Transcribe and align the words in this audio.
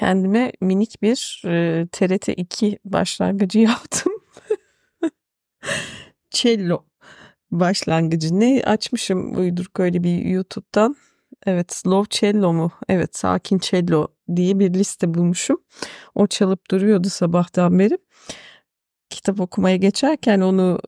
kendime 0.00 0.52
minik 0.60 1.02
bir 1.02 1.42
e, 1.46 1.86
TRT 1.92 2.28
2 2.28 2.78
başlangıcı 2.84 3.58
yaptım. 3.70 4.12
Cello 6.30 6.84
başlangıcı. 7.50 8.40
Ne 8.40 8.62
açmışım 8.66 9.38
uyduruk 9.40 9.80
öyle 9.80 10.04
bir 10.04 10.24
YouTube'dan. 10.24 10.96
Evet 11.46 11.72
slow 11.72 12.18
cello 12.18 12.52
mu? 12.52 12.72
Evet 12.88 13.16
sakin 13.16 13.58
cello 13.58 14.08
diye 14.36 14.58
bir 14.58 14.74
liste 14.74 15.14
bulmuşum. 15.14 15.62
O 16.14 16.26
çalıp 16.26 16.70
duruyordu 16.70 17.08
sabahtan 17.08 17.78
beri. 17.78 17.98
Kitap 19.10 19.40
okumaya 19.40 19.76
geçerken 19.76 20.40
onu 20.40 20.80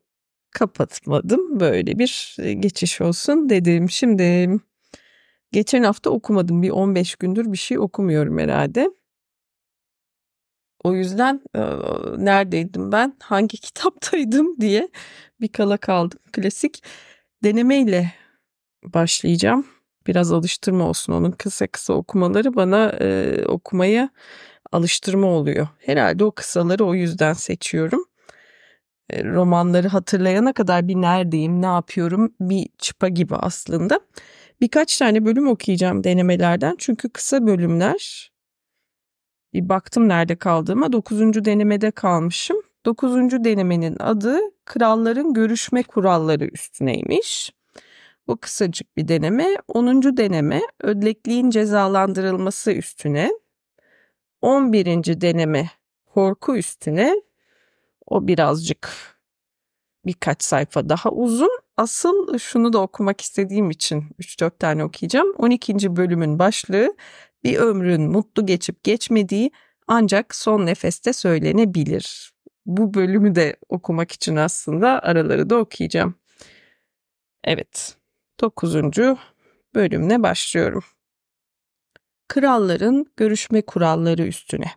kapatmadım. 0.51 1.60
Böyle 1.60 1.98
bir 1.98 2.37
e, 2.38 2.52
geçiş 2.52 3.01
olsun 3.01 3.48
dedim. 3.48 3.91
Şimdi 3.91 4.48
geçen 5.52 5.83
hafta 5.83 6.10
okumadım. 6.10 6.62
Bir 6.62 6.70
15 6.70 7.16
gündür 7.16 7.52
bir 7.52 7.59
şey 7.59 7.79
okumuyorum 7.79 8.38
herhalde. 8.38 8.91
O 10.84 10.95
yüzden 10.95 11.41
e, 11.54 11.60
neredeydim 12.16 12.92
ben, 12.92 13.16
hangi 13.22 13.56
kitaptaydım 13.60 14.60
diye 14.60 14.88
bir 15.41 15.48
kala 15.48 15.77
kaldım. 15.77 16.18
Klasik 16.32 16.82
denemeyle 17.45 18.12
başlayacağım. 18.84 19.66
Biraz 20.06 20.32
alıştırma 20.32 20.88
olsun 20.88 21.12
onun 21.12 21.30
kısa 21.30 21.66
kısa 21.66 21.92
okumaları 21.95 22.56
bana 22.56 22.92
e, 23.00 23.38
okumaya 23.46 24.10
alıştırma 24.72 25.27
oluyor. 25.27 25.68
Herhalde 25.78 26.24
o 26.24 26.30
kısaları 26.32 26.84
o 26.84 26.94
yüzden 26.94 27.33
seçiyorum. 27.33 28.05
E, 29.10 29.24
romanları 29.24 29.88
hatırlayana 29.88 30.52
kadar 30.52 30.88
bir 30.88 30.94
neredeyim, 30.96 31.62
ne 31.62 31.67
yapıyorum 31.67 32.34
bir 32.41 32.69
çıpa 32.78 33.08
gibi 33.08 33.36
aslında. 33.36 34.00
Birkaç 34.61 34.98
tane 34.98 35.24
bölüm 35.24 35.48
okuyacağım 35.48 36.05
denemelerden 36.05 36.74
çünkü 36.78 37.08
kısa 37.08 37.46
bölümler. 37.46 38.31
Bir 39.55 39.69
baktım 39.69 40.08
nerede 40.08 40.36
kaldığıma. 40.36 40.92
Dokuzuncu 40.92 41.45
denemede 41.45 41.91
kalmışım. 41.91 42.56
Dokuzuncu 42.86 43.45
denemenin 43.45 43.97
adı 44.00 44.41
Kralların 44.64 45.34
Görüşme 45.34 45.83
Kuralları 45.83 46.45
üstüneymiş. 46.45 47.53
Bu 48.28 48.36
kısacık 48.36 48.97
bir 48.97 49.08
deneme. 49.08 49.56
Onuncu 49.69 50.17
deneme 50.17 50.61
ödlekliğin 50.80 51.50
cezalandırılması 51.50 52.73
üstüne. 52.73 53.30
On 54.42 54.73
birinci 54.73 55.20
deneme 55.20 55.70
korku 56.06 56.56
üstüne. 56.56 57.23
O 58.06 58.27
birazcık 58.27 58.89
birkaç 60.06 60.42
sayfa 60.42 60.89
daha 60.89 61.11
uzun. 61.11 61.50
Asıl 61.77 62.39
şunu 62.39 62.73
da 62.73 62.78
okumak 62.78 63.20
istediğim 63.20 63.70
için 63.70 64.05
3-4 64.20 64.58
tane 64.58 64.84
okuyacağım. 64.84 65.34
12. 65.39 65.97
bölümün 65.97 66.39
başlığı 66.39 66.97
bir 67.45 67.57
ömrün 67.57 68.03
mutlu 68.03 68.47
geçip 68.47 68.85
geçmediği 68.85 69.51
ancak 69.89 70.35
son 70.35 70.67
nefeste 70.67 71.12
söylenebilir. 71.12 72.33
Bu 72.67 72.95
bölümü 72.95 73.35
de 73.35 73.57
okumak 73.69 74.12
için 74.12 74.37
aslında 74.37 75.03
araları 75.03 75.51
da 75.51 75.57
okuyacağım. 75.57 76.15
Evet, 77.45 77.97
9. 78.41 78.75
bölümle 79.75 80.23
başlıyorum. 80.23 80.85
Kralların 82.29 83.07
görüşme 83.17 83.63
kuralları 83.63 84.23
üstüne. 84.23 84.73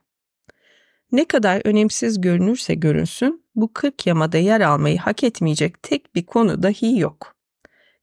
Ne 1.11 1.25
kadar 1.25 1.61
önemsiz 1.65 2.21
görünürse 2.21 2.75
görünsün, 2.75 3.45
bu 3.55 3.73
kırk 3.73 4.07
yamada 4.07 4.37
yer 4.37 4.61
almayı 4.61 4.97
hak 4.97 5.23
etmeyecek 5.23 5.83
tek 5.83 6.15
bir 6.15 6.25
konu 6.25 6.63
dahi 6.63 6.99
yok. 6.99 7.34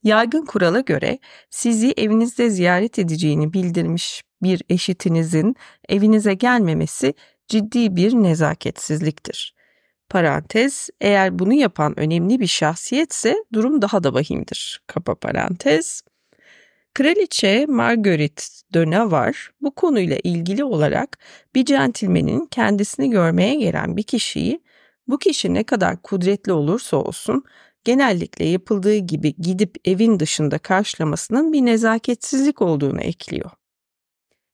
Yaygın 0.03 0.45
kurala 0.45 0.81
göre 0.81 1.19
sizi 1.51 1.95
evinizde 1.97 2.51
ziyaret 2.51 2.99
edeceğini 2.99 3.53
bildirmiş 3.53 4.23
bir 4.43 4.63
eşitinizin 4.69 5.57
evinize 5.89 6.35
gelmemesi 6.35 7.15
ciddi 7.49 7.97
bir 7.97 8.13
nezaketsizliktir. 8.13 9.55
Parantez, 10.09 10.89
eğer 11.01 11.39
bunu 11.39 11.53
yapan 11.55 11.99
önemli 12.01 12.41
bir 12.41 12.47
şahsiyetse 12.47 13.37
durum 13.53 13.83
daha 13.83 14.05
da 14.05 14.15
vahimdir. 14.15 14.83
Kapa 14.87 15.15
parantez. 15.15 16.03
Kraliçe 16.95 17.67
Margaret 17.67 18.63
de 18.75 18.91
Navarre 18.91 19.39
bu 19.61 19.75
konuyla 19.75 20.17
ilgili 20.25 20.65
olarak 20.65 21.19
bir 21.55 21.65
centilmenin 21.65 22.47
kendisini 22.47 23.11
görmeye 23.11 23.55
gelen 23.55 23.97
bir 23.97 24.03
kişiyi 24.03 24.63
bu 25.09 25.19
kişi 25.19 25.55
ne 25.55 25.65
kadar 25.65 26.03
kudretli 26.03 26.53
olursa 26.53 26.97
olsun 26.97 27.45
genellikle 27.85 28.45
yapıldığı 28.45 28.97
gibi 28.97 29.35
gidip 29.39 29.77
evin 29.85 30.21
dışında 30.21 30.59
karşılamasının 30.59 31.53
bir 31.53 31.61
nezaketsizlik 31.61 32.63
olduğunu 32.63 33.01
ekliyor. 33.01 33.51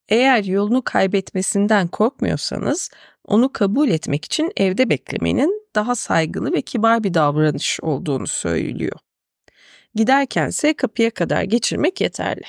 Eğer 0.08 0.44
yolunu 0.44 0.82
kaybetmesinden 0.82 1.88
korkmuyorsanız 1.88 2.90
onu 3.24 3.52
kabul 3.52 3.88
etmek 3.88 4.24
için 4.24 4.52
evde 4.56 4.90
beklemenin 4.90 5.68
daha 5.74 5.94
saygılı 5.94 6.52
ve 6.52 6.62
kibar 6.62 7.04
bir 7.04 7.14
davranış 7.14 7.80
olduğunu 7.82 8.26
söylüyor. 8.26 8.98
Giderkense 9.94 10.74
kapıya 10.74 11.10
kadar 11.10 11.42
geçirmek 11.42 12.00
yeterli. 12.00 12.42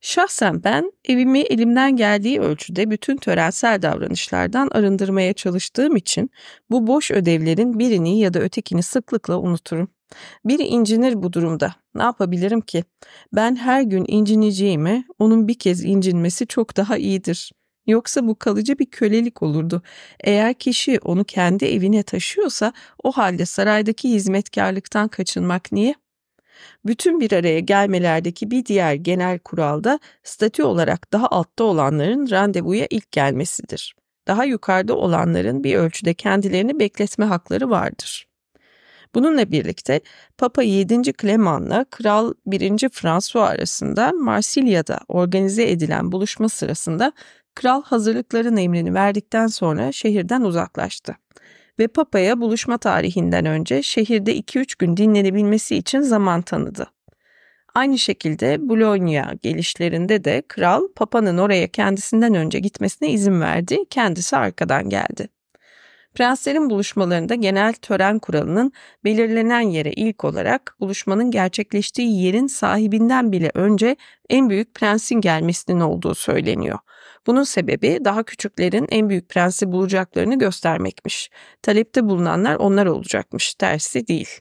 Şahsen 0.00 0.64
ben 0.64 0.92
evimi 1.04 1.40
elimden 1.40 1.96
geldiği 1.96 2.40
ölçüde 2.40 2.90
bütün 2.90 3.16
törensel 3.16 3.82
davranışlardan 3.82 4.68
arındırmaya 4.68 5.32
çalıştığım 5.32 5.96
için 5.96 6.30
bu 6.70 6.86
boş 6.86 7.10
ödevlerin 7.10 7.78
birini 7.78 8.20
ya 8.20 8.34
da 8.34 8.40
ötekini 8.40 8.82
sıklıkla 8.82 9.38
unuturum. 9.38 9.88
Biri 10.44 10.62
incinir 10.62 11.22
bu 11.22 11.32
durumda. 11.32 11.74
Ne 11.94 12.02
yapabilirim 12.02 12.60
ki? 12.60 12.84
Ben 13.32 13.56
her 13.56 13.82
gün 13.82 14.04
incineceğime 14.08 15.04
onun 15.18 15.48
bir 15.48 15.58
kez 15.58 15.84
incinmesi 15.84 16.46
çok 16.46 16.76
daha 16.76 16.96
iyidir. 16.96 17.52
Yoksa 17.86 18.26
bu 18.26 18.38
kalıcı 18.38 18.78
bir 18.78 18.86
kölelik 18.86 19.42
olurdu. 19.42 19.82
Eğer 20.20 20.54
kişi 20.54 20.98
onu 21.04 21.24
kendi 21.24 21.64
evine 21.64 22.02
taşıyorsa 22.02 22.72
o 23.02 23.12
halde 23.12 23.46
saraydaki 23.46 24.10
hizmetkarlıktan 24.10 25.08
kaçınmak 25.08 25.72
niye? 25.72 25.94
Bütün 26.86 27.20
bir 27.20 27.32
araya 27.32 27.60
gelmelerdeki 27.60 28.50
bir 28.50 28.64
diğer 28.66 28.94
genel 28.94 29.38
kuralda 29.38 29.98
statü 30.22 30.62
olarak 30.62 31.12
daha 31.12 31.28
altta 31.28 31.64
olanların 31.64 32.30
randevuya 32.30 32.86
ilk 32.90 33.12
gelmesidir. 33.12 33.94
Daha 34.26 34.44
yukarıda 34.44 34.94
olanların 34.96 35.64
bir 35.64 35.76
ölçüde 35.76 36.14
kendilerini 36.14 36.78
bekletme 36.78 37.24
hakları 37.24 37.70
vardır. 37.70 38.31
Bununla 39.14 39.50
birlikte 39.50 40.00
Papa 40.38 40.62
7. 40.62 41.02
Clement'la 41.20 41.84
Kral 41.90 42.34
1. 42.46 42.88
François 42.88 43.48
arasında 43.48 44.12
Marsilya'da 44.12 45.00
organize 45.08 45.70
edilen 45.70 46.12
buluşma 46.12 46.48
sırasında 46.48 47.12
kral 47.54 47.82
hazırlıkların 47.82 48.56
emrini 48.56 48.94
verdikten 48.94 49.46
sonra 49.46 49.92
şehirden 49.92 50.42
uzaklaştı 50.42 51.16
ve 51.78 51.88
Papa'ya 51.88 52.40
buluşma 52.40 52.78
tarihinden 52.78 53.46
önce 53.46 53.82
şehirde 53.82 54.36
2-3 54.36 54.78
gün 54.78 54.96
dinlenebilmesi 54.96 55.76
için 55.76 56.00
zaman 56.00 56.42
tanıdı. 56.42 56.86
Aynı 57.74 57.98
şekilde 57.98 58.68
Bologna 58.68 59.32
gelişlerinde 59.42 60.24
de 60.24 60.42
kral 60.48 60.88
Papa'nın 60.96 61.38
oraya 61.38 61.68
kendisinden 61.68 62.34
önce 62.34 62.58
gitmesine 62.58 63.10
izin 63.10 63.40
verdi, 63.40 63.78
kendisi 63.90 64.36
arkadan 64.36 64.88
geldi. 64.88 65.28
Prenslerin 66.14 66.70
buluşmalarında 66.70 67.34
genel 67.34 67.72
tören 67.72 68.18
kuralının 68.18 68.72
belirlenen 69.04 69.60
yere 69.60 69.92
ilk 69.92 70.24
olarak 70.24 70.76
buluşmanın 70.80 71.30
gerçekleştiği 71.30 72.22
yerin 72.22 72.46
sahibinden 72.46 73.32
bile 73.32 73.50
önce 73.54 73.96
en 74.30 74.50
büyük 74.50 74.74
prensin 74.74 75.20
gelmesinin 75.20 75.80
olduğu 75.80 76.14
söyleniyor. 76.14 76.78
Bunun 77.26 77.42
sebebi 77.42 77.98
daha 78.04 78.22
küçüklerin 78.22 78.86
en 78.90 79.08
büyük 79.08 79.28
prensi 79.28 79.72
bulacaklarını 79.72 80.38
göstermekmiş. 80.38 81.30
Talepte 81.62 82.04
bulunanlar 82.04 82.56
onlar 82.56 82.86
olacakmış, 82.86 83.54
tersi 83.54 84.06
değil. 84.06 84.40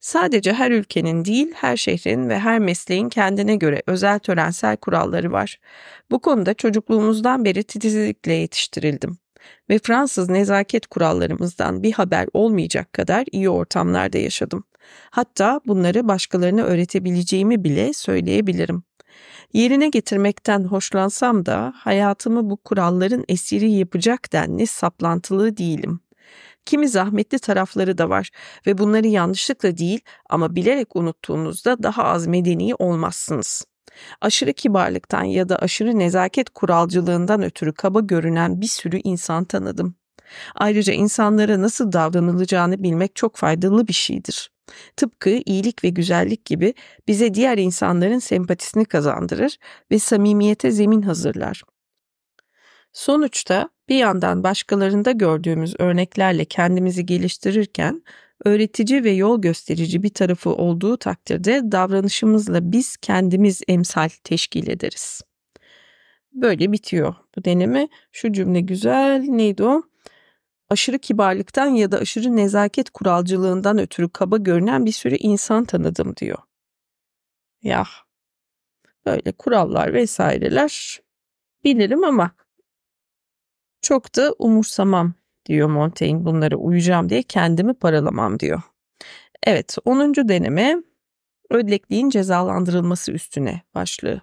Sadece 0.00 0.52
her 0.52 0.70
ülkenin 0.70 1.24
değil, 1.24 1.52
her 1.54 1.76
şehrin 1.76 2.28
ve 2.28 2.38
her 2.38 2.58
mesleğin 2.58 3.08
kendine 3.08 3.56
göre 3.56 3.82
özel 3.86 4.18
törensel 4.18 4.76
kuralları 4.76 5.32
var. 5.32 5.58
Bu 6.10 6.20
konuda 6.20 6.54
çocukluğumuzdan 6.54 7.44
beri 7.44 7.64
titizlikle 7.64 8.32
yetiştirildim 8.32 9.18
ve 9.70 9.78
Fransız 9.78 10.28
nezaket 10.28 10.86
kurallarımızdan 10.86 11.82
bir 11.82 11.92
haber 11.92 12.28
olmayacak 12.32 12.92
kadar 12.92 13.24
iyi 13.32 13.50
ortamlarda 13.50 14.18
yaşadım. 14.18 14.64
Hatta 15.10 15.60
bunları 15.66 16.08
başkalarına 16.08 16.62
öğretebileceğimi 16.62 17.64
bile 17.64 17.92
söyleyebilirim. 17.92 18.82
Yerine 19.52 19.88
getirmekten 19.88 20.64
hoşlansam 20.64 21.46
da 21.46 21.72
hayatımı 21.76 22.50
bu 22.50 22.56
kuralların 22.56 23.24
esiri 23.28 23.72
yapacak 23.72 24.32
denli 24.32 24.66
saplantılı 24.66 25.56
değilim. 25.56 26.00
Kimi 26.66 26.88
zahmetli 26.88 27.38
tarafları 27.38 27.98
da 27.98 28.08
var 28.10 28.30
ve 28.66 28.78
bunları 28.78 29.06
yanlışlıkla 29.06 29.76
değil 29.76 30.00
ama 30.28 30.54
bilerek 30.56 30.96
unuttuğunuzda 30.96 31.82
daha 31.82 32.04
az 32.04 32.26
medeni 32.26 32.74
olmazsınız. 32.74 33.64
Aşırı 34.20 34.52
kibarlıktan 34.52 35.24
ya 35.24 35.48
da 35.48 35.56
aşırı 35.56 35.98
nezaket 35.98 36.50
kuralcılığından 36.50 37.42
ötürü 37.42 37.72
kaba 37.72 38.00
görünen 38.00 38.60
bir 38.60 38.66
sürü 38.66 39.00
insan 39.04 39.44
tanıdım. 39.44 39.94
Ayrıca 40.54 40.92
insanlara 40.92 41.62
nasıl 41.62 41.92
davranılacağını 41.92 42.82
bilmek 42.82 43.16
çok 43.16 43.36
faydalı 43.36 43.88
bir 43.88 43.92
şeydir. 43.92 44.50
Tıpkı 44.96 45.30
iyilik 45.30 45.84
ve 45.84 45.88
güzellik 45.88 46.44
gibi 46.44 46.74
bize 47.08 47.34
diğer 47.34 47.58
insanların 47.58 48.18
sempatisini 48.18 48.84
kazandırır 48.84 49.58
ve 49.90 49.98
samimiyete 49.98 50.70
zemin 50.70 51.02
hazırlar. 51.02 51.62
Sonuçta 52.92 53.68
bir 53.88 53.96
yandan 53.96 54.44
başkalarında 54.44 55.10
gördüğümüz 55.10 55.74
örneklerle 55.78 56.44
kendimizi 56.44 57.06
geliştirirken 57.06 58.02
öğretici 58.44 59.04
ve 59.04 59.10
yol 59.10 59.40
gösterici 59.40 60.02
bir 60.02 60.08
tarafı 60.08 60.50
olduğu 60.50 60.96
takdirde 60.96 61.72
davranışımızla 61.72 62.72
biz 62.72 62.96
kendimiz 62.96 63.60
emsal 63.68 64.08
teşkil 64.24 64.68
ederiz. 64.68 65.20
Böyle 66.32 66.72
bitiyor 66.72 67.14
bu 67.36 67.44
deneme. 67.44 67.88
Şu 68.12 68.32
cümle 68.32 68.60
güzel. 68.60 69.20
Neydi 69.20 69.64
o? 69.64 69.82
Aşırı 70.70 70.98
kibarlıktan 70.98 71.66
ya 71.66 71.92
da 71.92 71.98
aşırı 71.98 72.36
nezaket 72.36 72.90
kuralcılığından 72.90 73.78
ötürü 73.78 74.08
kaba 74.08 74.36
görünen 74.36 74.86
bir 74.86 74.92
sürü 74.92 75.16
insan 75.16 75.64
tanıdım 75.64 76.16
diyor. 76.16 76.38
Ya 77.62 77.86
böyle 79.06 79.32
kurallar 79.32 79.94
vesaireler 79.94 81.00
bilirim 81.64 82.04
ama 82.04 82.30
çok 83.82 84.16
da 84.16 84.34
umursamam 84.38 85.14
diyor 85.46 85.68
Montaigne 85.68 86.24
bunlara 86.24 86.56
uyacağım 86.56 87.08
diye 87.08 87.22
kendimi 87.22 87.74
paralamam 87.74 88.40
diyor. 88.40 88.62
Evet 89.42 89.76
10. 89.84 90.14
deneme 90.14 90.76
ödlekliğin 91.50 92.10
cezalandırılması 92.10 93.12
üstüne 93.12 93.62
başlığı. 93.74 94.20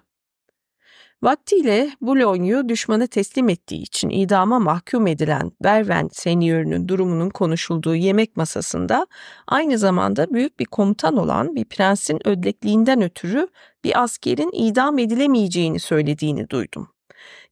Vaktiyle 1.22 1.90
Boulogn'u 2.00 2.68
düşmana 2.68 3.06
teslim 3.06 3.48
ettiği 3.48 3.82
için 3.82 4.10
idama 4.10 4.58
mahkum 4.58 5.06
edilen 5.06 5.52
Berven 5.64 6.08
senyörünün 6.12 6.88
durumunun 6.88 7.30
konuşulduğu 7.30 7.94
yemek 7.94 8.36
masasında 8.36 9.06
aynı 9.46 9.78
zamanda 9.78 10.34
büyük 10.34 10.60
bir 10.60 10.64
komutan 10.64 11.16
olan 11.16 11.56
bir 11.56 11.64
prensin 11.64 12.28
ödlekliğinden 12.28 13.02
ötürü 13.02 13.48
bir 13.84 14.02
askerin 14.02 14.50
idam 14.52 14.98
edilemeyeceğini 14.98 15.80
söylediğini 15.80 16.50
duydum. 16.50 16.88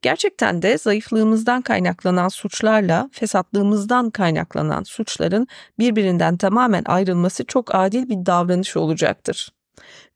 Gerçekten 0.03 0.63
de 0.63 0.79
zayıflığımızdan 0.79 1.63
kaynaklanan 1.63 2.29
suçlarla 2.29 3.11
fesatlığımızdan 3.13 4.11
kaynaklanan 4.11 4.83
suçların 4.83 5.47
birbirinden 5.79 6.37
tamamen 6.37 6.85
ayrılması 6.87 7.45
çok 7.45 7.75
adil 7.75 8.09
bir 8.09 8.27
davranış 8.27 8.77
olacaktır. 8.77 9.53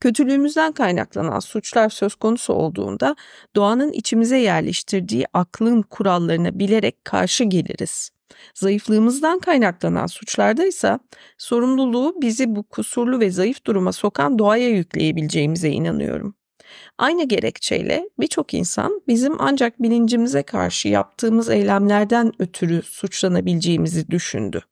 Kötülüğümüzden 0.00 0.72
kaynaklanan 0.72 1.40
suçlar 1.40 1.88
söz 1.88 2.14
konusu 2.14 2.52
olduğunda 2.52 3.16
doğanın 3.56 3.92
içimize 3.92 4.38
yerleştirdiği 4.38 5.26
aklın 5.32 5.82
kurallarına 5.82 6.58
bilerek 6.58 7.04
karşı 7.04 7.44
geliriz. 7.44 8.10
Zayıflığımızdan 8.54 9.38
kaynaklanan 9.38 10.06
suçlarda 10.06 10.66
ise 10.66 10.98
sorumluluğu 11.38 12.14
bizi 12.22 12.56
bu 12.56 12.62
kusurlu 12.62 13.20
ve 13.20 13.30
zayıf 13.30 13.64
duruma 13.66 13.92
sokan 13.92 14.38
doğaya 14.38 14.68
yükleyebileceğimize 14.68 15.68
inanıyorum. 15.68 16.34
Aynı 16.98 17.28
gerekçeyle 17.28 18.08
birçok 18.20 18.54
insan 18.54 19.02
bizim 19.08 19.40
ancak 19.40 19.82
bilincimize 19.82 20.42
karşı 20.42 20.88
yaptığımız 20.88 21.50
eylemlerden 21.50 22.32
ötürü 22.38 22.82
suçlanabileceğimizi 22.82 24.10
düşündü. 24.10 24.62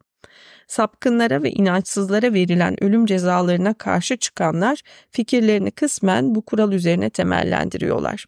Sapkınlara 0.69 1.43
ve 1.43 1.50
inançsızlara 1.50 2.33
verilen 2.35 2.85
ölüm 2.85 3.06
cezalarına 3.06 3.75
karşı 3.75 4.17
çıkanlar 4.17 4.81
fikirlerini 5.11 5.71
kısmen 5.71 6.35
bu 6.35 6.43
kural 6.43 6.73
üzerine 6.73 7.11
temellendiriyorlar. 7.11 8.25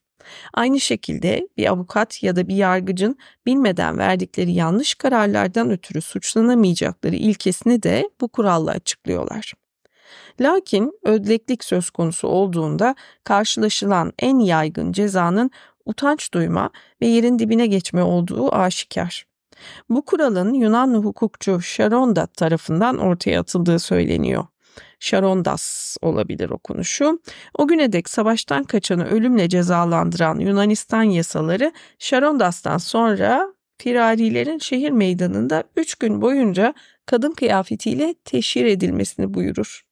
Aynı 0.55 0.81
şekilde 0.81 1.49
bir 1.57 1.67
avukat 1.67 2.23
ya 2.23 2.37
da 2.37 2.49
bir 2.49 2.55
yargıcın 2.57 3.19
bilmeden 3.47 3.99
verdikleri 3.99 4.53
yanlış 4.53 4.95
kararlardan 4.95 5.71
ötürü 5.71 6.01
suçlanamayacakları 6.01 7.17
ilkesini 7.17 7.83
de 7.83 8.11
bu 8.21 8.29
kuralla 8.29 8.71
açıklıyorlar. 8.71 9.53
Lakin 10.41 10.93
ödleklik 11.05 11.65
söz 11.65 11.91
konusu 11.91 12.29
olduğunda 12.29 12.95
karşılaşılan 13.25 14.13
en 14.19 14.39
yaygın 14.39 14.93
cezanın 14.93 15.51
utanç 15.85 16.35
duyma 16.35 16.71
ve 17.03 17.07
yerin 17.07 17.39
dibine 17.39 17.67
geçme 17.67 18.03
olduğu 18.03 18.55
aşikar. 18.55 19.27
Bu 19.91 20.05
kuralın 20.05 20.55
Yunanlı 20.55 20.99
hukukçu 20.99 21.61
Sharonda 21.61 22.27
tarafından 22.27 22.99
ortaya 22.99 23.41
atıldığı 23.41 23.79
söyleniyor. 23.79 24.47
Sharondas 25.01 25.97
olabilir 26.03 26.51
okunuşu. 26.51 27.21
O 27.59 27.69
güne 27.69 27.93
dek 27.93 28.11
savaştan 28.11 28.65
kaçanı 28.65 29.07
ölümle 29.07 29.49
cezalandıran 29.49 30.39
Yunanistan 30.39 31.03
yasaları 31.03 31.73
Sharondas'tan 31.99 32.79
sonra 32.79 33.55
firarilerin 33.79 34.59
şehir 34.59 34.91
meydanında 34.91 35.65
üç 35.77 35.95
gün 35.95 36.23
boyunca 36.23 36.75
kadın 37.07 37.33
kıyafetiyle 37.33 38.15
teşhir 38.25 38.65
edilmesini 38.65 39.35
buyurur. 39.35 39.90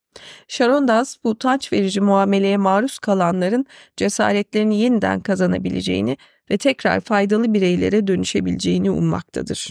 Sharondas 0.49 1.17
bu 1.25 1.29
utanç 1.29 1.73
verici 1.73 2.01
muameleye 2.01 2.57
maruz 2.57 2.99
kalanların 2.99 3.67
cesaretlerini 3.97 4.81
yeniden 4.81 5.21
kazanabileceğini 5.21 6.17
ve 6.51 6.59
tekrar 6.59 7.01
faydalı 7.01 7.55
bireylere 7.55 8.07
dönüşebileceğini 8.07 8.91
ummaktadır. 8.91 9.69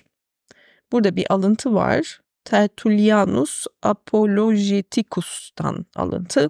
Burada 0.91 1.15
bir 1.15 1.33
alıntı 1.33 1.73
var. 1.73 2.19
Tertullianus 2.45 3.65
Apologeticus'tan 3.83 5.85
alıntı. 5.95 6.49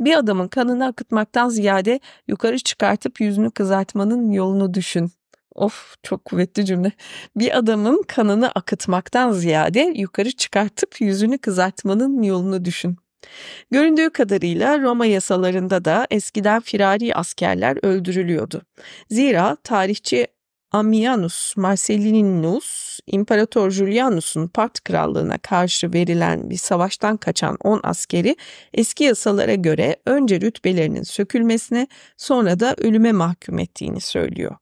Bir 0.00 0.18
adamın 0.18 0.48
kanını 0.48 0.86
akıtmaktan 0.86 1.48
ziyade 1.48 2.00
yukarı 2.28 2.58
çıkartıp 2.58 3.20
yüzünü 3.20 3.50
kızartmanın 3.50 4.32
yolunu 4.32 4.74
düşün. 4.74 5.12
Of 5.54 5.96
çok 6.02 6.24
kuvvetli 6.24 6.64
cümle. 6.64 6.92
Bir 7.36 7.58
adamın 7.58 8.02
kanını 8.08 8.50
akıtmaktan 8.50 9.32
ziyade 9.32 9.92
yukarı 9.96 10.32
çıkartıp 10.32 11.00
yüzünü 11.00 11.38
kızartmanın 11.38 12.22
yolunu 12.22 12.64
düşün. 12.64 12.96
Göründüğü 13.70 14.10
kadarıyla 14.10 14.80
Roma 14.80 15.06
yasalarında 15.06 15.84
da 15.84 16.06
eskiden 16.10 16.60
firari 16.60 17.14
askerler 17.14 17.84
öldürülüyordu. 17.84 18.62
Zira 19.10 19.56
tarihçi 19.64 20.26
Ammianus 20.74 21.56
Marcellinus, 21.56 23.00
İmparator 23.06 23.70
Julianus'un 23.70 24.48
Part 24.48 24.84
krallığına 24.84 25.38
karşı 25.38 25.92
verilen 25.92 26.50
bir 26.50 26.56
savaştan 26.56 27.16
kaçan 27.16 27.56
10 27.64 27.80
askeri 27.82 28.36
eski 28.72 29.04
yasalara 29.04 29.54
göre 29.54 29.96
önce 30.06 30.40
rütbelerinin 30.40 31.02
sökülmesine 31.02 31.86
sonra 32.16 32.60
da 32.60 32.74
ölüme 32.78 33.12
mahkum 33.12 33.58
ettiğini 33.58 34.00
söylüyor. 34.00 34.56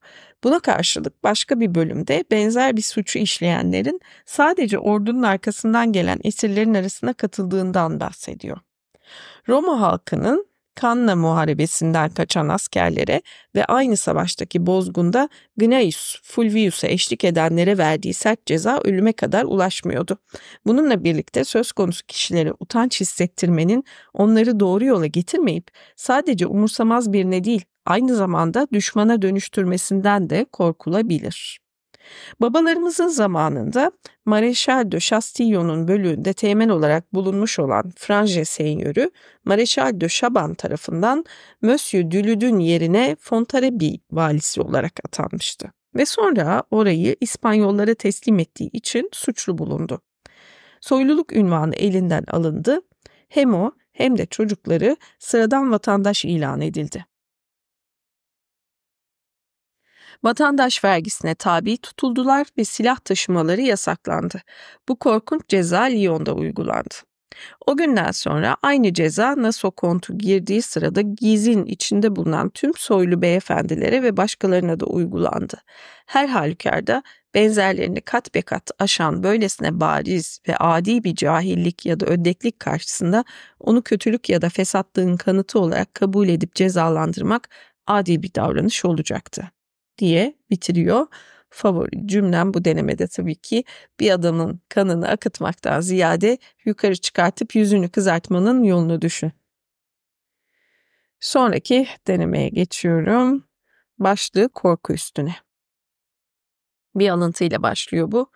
Buna 0.44 0.60
karşılık 0.60 1.24
başka 1.24 1.60
bir 1.60 1.74
bölümde 1.74 2.24
benzer 2.30 2.76
bir 2.76 2.82
suçu 2.82 3.18
işleyenlerin 3.18 4.00
sadece 4.26 4.78
ordunun 4.78 5.22
arkasından 5.22 5.92
gelen 5.92 6.20
esirlerin 6.24 6.74
arasına 6.74 7.12
katıldığından 7.12 8.00
bahsediyor. 8.00 8.58
Roma 9.48 9.80
halkının 9.80 10.52
Kanna 10.74 11.16
Muharebesi'nden 11.16 12.10
kaçan 12.10 12.48
askerlere 12.48 13.22
ve 13.54 13.64
aynı 13.64 13.96
savaştaki 13.96 14.66
bozgunda 14.66 15.28
Gnaeus 15.56 16.20
Fulvius'a 16.22 16.88
eşlik 16.88 17.24
edenlere 17.24 17.78
verdiği 17.78 18.14
sert 18.14 18.46
ceza 18.46 18.80
ölüme 18.84 19.12
kadar 19.12 19.44
ulaşmıyordu. 19.44 20.18
Bununla 20.66 21.04
birlikte 21.04 21.44
söz 21.44 21.72
konusu 21.72 22.06
kişilere 22.06 22.52
utanç 22.60 23.00
hissettirmenin 23.00 23.84
onları 24.14 24.60
doğru 24.60 24.84
yola 24.84 25.06
getirmeyip 25.06 25.70
sadece 25.96 26.46
umursamaz 26.46 27.12
birine 27.12 27.44
değil 27.44 27.64
aynı 27.86 28.16
zamanda 28.16 28.66
düşmana 28.72 29.22
dönüştürmesinden 29.22 30.30
de 30.30 30.46
korkulabilir. 30.52 31.62
Babalarımızın 32.40 33.08
zamanında 33.08 33.92
Mareşal 34.24 34.92
de 34.92 35.00
Chastillon'un 35.00 35.88
bölüğünde 35.88 36.32
teğmen 36.32 36.68
olarak 36.68 37.14
bulunmuş 37.14 37.58
olan 37.58 37.92
Franje 37.96 38.44
Senyörü, 38.44 39.10
Mareşal 39.44 40.00
de 40.00 40.08
Chaban 40.08 40.54
tarafından 40.54 41.24
Monsieur 41.62 42.10
Dülüd'ün 42.10 42.58
yerine 42.58 43.16
Fontarabie 43.20 43.98
valisi 44.10 44.60
olarak 44.60 44.92
atanmıştı. 45.04 45.72
Ve 45.94 46.06
sonra 46.06 46.62
orayı 46.70 47.16
İspanyollara 47.20 47.94
teslim 47.94 48.38
ettiği 48.38 48.70
için 48.72 49.08
suçlu 49.12 49.58
bulundu. 49.58 50.00
Soyluluk 50.80 51.32
ünvanı 51.32 51.74
elinden 51.74 52.24
alındı. 52.30 52.80
Hem 53.28 53.54
o 53.54 53.72
hem 53.92 54.18
de 54.18 54.26
çocukları 54.26 54.96
sıradan 55.18 55.70
vatandaş 55.72 56.24
ilan 56.24 56.60
edildi. 56.60 57.04
Vatandaş 60.24 60.84
vergisine 60.84 61.34
tabi 61.34 61.76
tutuldular 61.76 62.46
ve 62.58 62.64
silah 62.64 62.96
taşımaları 62.96 63.60
yasaklandı. 63.60 64.40
Bu 64.88 64.98
korkunç 64.98 65.48
ceza 65.48 65.82
Lyon'da 65.82 66.34
uygulandı. 66.34 66.94
O 67.66 67.76
günden 67.76 68.10
sonra 68.10 68.56
aynı 68.62 68.92
ceza 68.92 69.34
Naso 69.36 69.70
kontu 69.70 70.18
girdiği 70.18 70.62
sırada 70.62 71.00
gizin 71.00 71.64
içinde 71.64 72.16
bulunan 72.16 72.48
tüm 72.48 72.74
soylu 72.74 73.22
beyefendilere 73.22 74.02
ve 74.02 74.16
başkalarına 74.16 74.80
da 74.80 74.86
uygulandı. 74.86 75.56
Her 76.06 76.28
halükarda 76.28 77.02
benzerlerini 77.34 78.00
kat 78.00 78.34
be 78.34 78.42
kat 78.42 78.70
aşan 78.78 79.22
böylesine 79.22 79.80
bariz 79.80 80.40
ve 80.48 80.56
adi 80.56 81.04
bir 81.04 81.14
cahillik 81.14 81.86
ya 81.86 82.00
da 82.00 82.06
ödeklik 82.06 82.60
karşısında 82.60 83.24
onu 83.60 83.82
kötülük 83.82 84.28
ya 84.28 84.42
da 84.42 84.48
fesatlığın 84.48 85.16
kanıtı 85.16 85.58
olarak 85.58 85.94
kabul 85.94 86.28
edip 86.28 86.54
cezalandırmak 86.54 87.48
adil 87.86 88.22
bir 88.22 88.34
davranış 88.34 88.84
olacaktı 88.84 89.50
diye 89.98 90.36
bitiriyor. 90.50 91.06
Favori 91.50 92.06
cümlem 92.06 92.54
bu 92.54 92.64
denemede 92.64 93.06
tabii 93.06 93.34
ki 93.34 93.64
bir 94.00 94.10
adamın 94.10 94.60
kanını 94.68 95.08
akıtmaktan 95.08 95.80
ziyade 95.80 96.38
yukarı 96.64 96.96
çıkartıp 96.96 97.54
yüzünü 97.54 97.88
kızartmanın 97.88 98.62
yolunu 98.62 99.02
düşün. 99.02 99.32
Sonraki 101.20 101.88
denemeye 102.06 102.48
geçiyorum. 102.48 103.44
Başlığı 103.98 104.48
korku 104.48 104.92
üstüne. 104.92 105.34
Bir 106.94 107.08
alıntıyla 107.08 107.62
başlıyor 107.62 108.12
bu. 108.12 108.30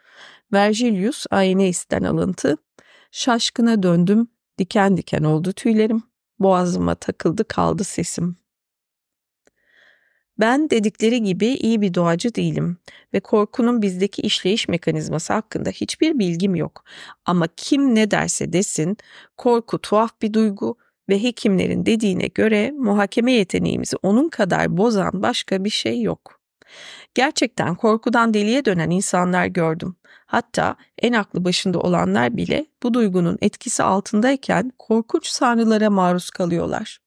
Vergilius 0.53 1.27
Aeneis'ten 1.31 2.03
alıntı. 2.03 2.57
Şaşkına 3.11 3.83
döndüm, 3.83 4.29
diken 4.59 4.97
diken 4.97 5.23
oldu 5.23 5.53
tüylerim. 5.53 6.03
Boğazıma 6.39 6.95
takıldı 6.95 7.49
kaldı 7.49 7.85
sesim. 7.85 8.37
Ben 10.41 10.71
dedikleri 10.71 11.23
gibi 11.23 11.47
iyi 11.47 11.81
bir 11.81 11.95
doğacı 11.95 12.35
değilim 12.35 12.79
ve 13.15 13.21
korkunun 13.21 13.83
bizdeki 13.83 14.23
işleyiş 14.23 14.69
mekanizması 14.69 15.33
hakkında 15.33 15.71
hiçbir 15.71 16.19
bilgim 16.19 16.55
yok. 16.55 16.85
Ama 17.25 17.49
kim 17.57 17.95
ne 17.95 18.11
derse 18.11 18.53
desin 18.53 18.97
korku 19.37 19.79
tuhaf 19.79 20.23
bir 20.23 20.33
duygu 20.33 20.77
ve 21.09 21.23
hekimlerin 21.23 21.87
dediğine 21.87 22.27
göre 22.27 22.71
muhakeme 22.71 23.33
yeteneğimizi 23.33 23.97
onun 24.03 24.29
kadar 24.29 24.77
bozan 24.77 25.23
başka 25.23 25.65
bir 25.65 25.71
şey 25.71 26.03
yok. 26.03 26.41
Gerçekten 27.15 27.75
korkudan 27.75 28.35
deliye 28.35 28.65
dönen 28.65 28.91
insanlar 28.91 29.47
gördüm. 29.47 29.97
Hatta 30.27 30.77
en 31.03 31.13
aklı 31.13 31.45
başında 31.45 31.79
olanlar 31.81 32.37
bile 32.37 32.67
bu 32.83 32.95
duygunun 32.95 33.39
etkisi 33.41 33.83
altındayken 33.83 34.73
korkunç 34.79 35.27
sanrılara 35.27 35.91
maruz 35.91 36.31
kalıyorlar. 36.31 37.06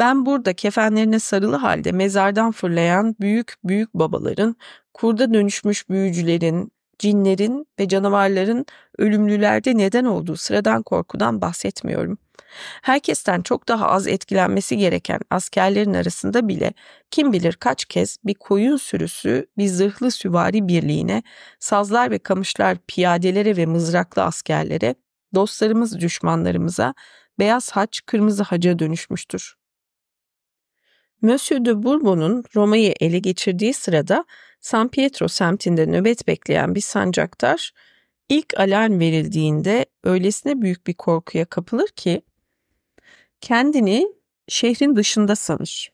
Ben 0.00 0.26
burada 0.26 0.52
kefenlerine 0.54 1.18
sarılı 1.18 1.56
halde 1.56 1.92
mezardan 1.92 2.52
fırlayan 2.52 3.16
büyük 3.20 3.54
büyük 3.64 3.94
babaların, 3.94 4.56
kurda 4.94 5.34
dönüşmüş 5.34 5.88
büyücülerin, 5.88 6.72
cinlerin 6.98 7.66
ve 7.80 7.88
canavarların 7.88 8.66
ölümlülerde 8.98 9.76
neden 9.78 10.04
olduğu 10.04 10.36
sıradan 10.36 10.82
korkudan 10.82 11.40
bahsetmiyorum. 11.40 12.18
Herkesten 12.82 13.42
çok 13.42 13.68
daha 13.68 13.88
az 13.88 14.06
etkilenmesi 14.06 14.76
gereken 14.76 15.20
askerlerin 15.30 15.94
arasında 15.94 16.48
bile 16.48 16.72
kim 17.10 17.32
bilir 17.32 17.52
kaç 17.52 17.84
kez 17.84 18.16
bir 18.24 18.34
koyun 18.34 18.76
sürüsü 18.76 19.46
bir 19.58 19.66
zırhlı 19.68 20.10
süvari 20.10 20.68
birliğine, 20.68 21.22
sazlar 21.60 22.10
ve 22.10 22.18
kamışlar 22.18 22.78
piyadelere 22.88 23.56
ve 23.56 23.66
mızraklı 23.66 24.22
askerlere, 24.22 24.94
dostlarımız 25.34 26.00
düşmanlarımıza, 26.00 26.94
beyaz 27.38 27.70
haç 27.70 28.00
kırmızı 28.06 28.42
haca 28.42 28.78
dönüşmüştür. 28.78 29.59
Monsieur 31.22 31.64
de 31.64 31.82
Bourbon'un 31.82 32.44
Roma'yı 32.56 32.94
ele 33.00 33.18
geçirdiği 33.18 33.74
sırada 33.74 34.24
San 34.60 34.88
Pietro 34.88 35.28
semtinde 35.28 35.86
nöbet 35.86 36.26
bekleyen 36.26 36.74
bir 36.74 36.80
sancaktar 36.80 37.72
ilk 38.28 38.60
alarm 38.60 39.00
verildiğinde 39.00 39.86
öylesine 40.04 40.62
büyük 40.62 40.86
bir 40.86 40.94
korkuya 40.94 41.44
kapılır 41.44 41.88
ki 41.88 42.22
kendini 43.40 44.06
şehrin 44.48 44.96
dışında 44.96 45.36
sanır. 45.36 45.92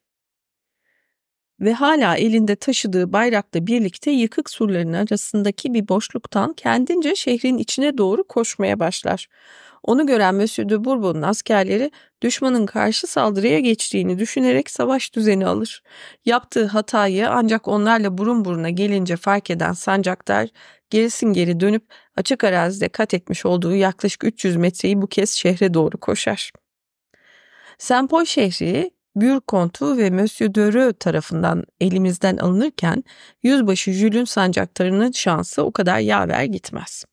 Ve 1.60 1.72
hala 1.72 2.16
elinde 2.16 2.56
taşıdığı 2.56 3.12
bayrakla 3.12 3.66
birlikte 3.66 4.10
yıkık 4.10 4.50
surların 4.50 4.92
arasındaki 4.92 5.74
bir 5.74 5.88
boşluktan 5.88 6.52
kendince 6.52 7.14
şehrin 7.14 7.58
içine 7.58 7.98
doğru 7.98 8.24
koşmaya 8.24 8.80
başlar. 8.80 9.28
Onu 9.82 10.06
gören 10.06 10.34
Monsieur 10.34 10.68
de 10.68 10.84
Bourbon'un 10.84 11.22
askerleri 11.22 11.90
düşmanın 12.22 12.66
karşı 12.66 13.06
saldırıya 13.06 13.60
geçtiğini 13.60 14.18
düşünerek 14.18 14.70
savaş 14.70 15.14
düzeni 15.14 15.46
alır. 15.46 15.82
Yaptığı 16.24 16.66
hatayı 16.66 17.30
ancak 17.30 17.68
onlarla 17.68 18.18
burun 18.18 18.44
buruna 18.44 18.70
gelince 18.70 19.16
fark 19.16 19.50
eden 19.50 19.72
sancaktar 19.72 20.48
gerisin 20.90 21.32
geri 21.32 21.60
dönüp 21.60 21.84
açık 22.16 22.44
arazide 22.44 22.88
kat 22.88 23.14
etmiş 23.14 23.46
olduğu 23.46 23.74
yaklaşık 23.74 24.24
300 24.24 24.56
metreyi 24.56 25.02
bu 25.02 25.06
kez 25.06 25.30
şehre 25.30 25.74
doğru 25.74 25.98
koşar. 25.98 26.52
Paul 27.88 28.24
şehri 28.24 28.95
Bürkontu 29.16 29.96
ve 29.96 30.10
Monsieur 30.10 30.54
de 30.54 30.92
tarafından 30.92 31.64
elimizden 31.80 32.36
alınırken 32.36 33.04
yüzbaşı 33.42 33.92
Jül'ün 33.92 34.24
sancaktarının 34.24 35.12
şansı 35.12 35.62
o 35.62 35.72
kadar 35.72 35.98
yaver 35.98 36.44
gitmez. 36.44 37.04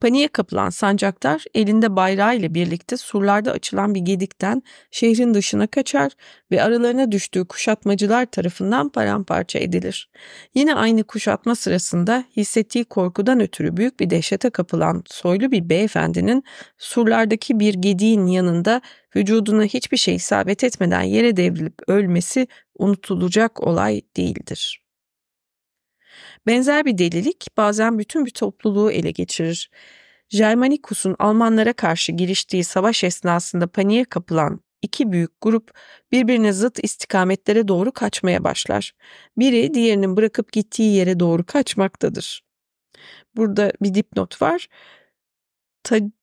Paniğe 0.00 0.28
kapılan 0.28 0.70
sancaktar 0.70 1.44
elinde 1.54 1.96
bayrağı 1.96 2.36
ile 2.36 2.54
birlikte 2.54 2.96
surlarda 2.96 3.52
açılan 3.52 3.94
bir 3.94 4.00
gedikten 4.00 4.62
şehrin 4.90 5.34
dışına 5.34 5.66
kaçar 5.66 6.12
ve 6.50 6.62
aralarına 6.62 7.12
düştüğü 7.12 7.44
kuşatmacılar 7.44 8.26
tarafından 8.26 8.88
paramparça 8.88 9.58
edilir. 9.58 10.10
Yine 10.54 10.74
aynı 10.74 11.04
kuşatma 11.04 11.54
sırasında 11.54 12.24
hissettiği 12.36 12.84
korkudan 12.84 13.40
ötürü 13.40 13.76
büyük 13.76 14.00
bir 14.00 14.10
dehşete 14.10 14.50
kapılan 14.50 15.02
soylu 15.06 15.52
bir 15.52 15.68
beyefendinin 15.68 16.44
surlardaki 16.78 17.60
bir 17.60 17.74
gediğin 17.74 18.26
yanında 18.26 18.80
vücuduna 19.16 19.64
hiçbir 19.64 19.96
şey 19.96 20.14
isabet 20.14 20.64
etmeden 20.64 21.02
yere 21.02 21.36
devrilip 21.36 21.74
ölmesi 21.88 22.46
unutulacak 22.78 23.66
olay 23.66 24.02
değildir. 24.16 24.82
Benzer 26.46 26.84
bir 26.84 26.98
delilik 26.98 27.46
bazen 27.56 27.98
bütün 27.98 28.26
bir 28.26 28.30
topluluğu 28.30 28.90
ele 28.92 29.10
geçirir. 29.10 29.70
Germanicus'un 30.28 31.16
Almanlara 31.18 31.72
karşı 31.72 32.12
giriştiği 32.12 32.64
savaş 32.64 33.04
esnasında 33.04 33.66
paniğe 33.66 34.04
kapılan 34.04 34.60
iki 34.82 35.12
büyük 35.12 35.40
grup 35.40 35.70
birbirine 36.12 36.52
zıt 36.52 36.84
istikametlere 36.84 37.68
doğru 37.68 37.92
kaçmaya 37.92 38.44
başlar. 38.44 38.92
Biri 39.36 39.74
diğerinin 39.74 40.16
bırakıp 40.16 40.52
gittiği 40.52 40.94
yere 40.94 41.20
doğru 41.20 41.46
kaçmaktadır. 41.46 42.44
Burada 43.36 43.72
bir 43.82 43.94
dipnot 43.94 44.42
var. 44.42 44.68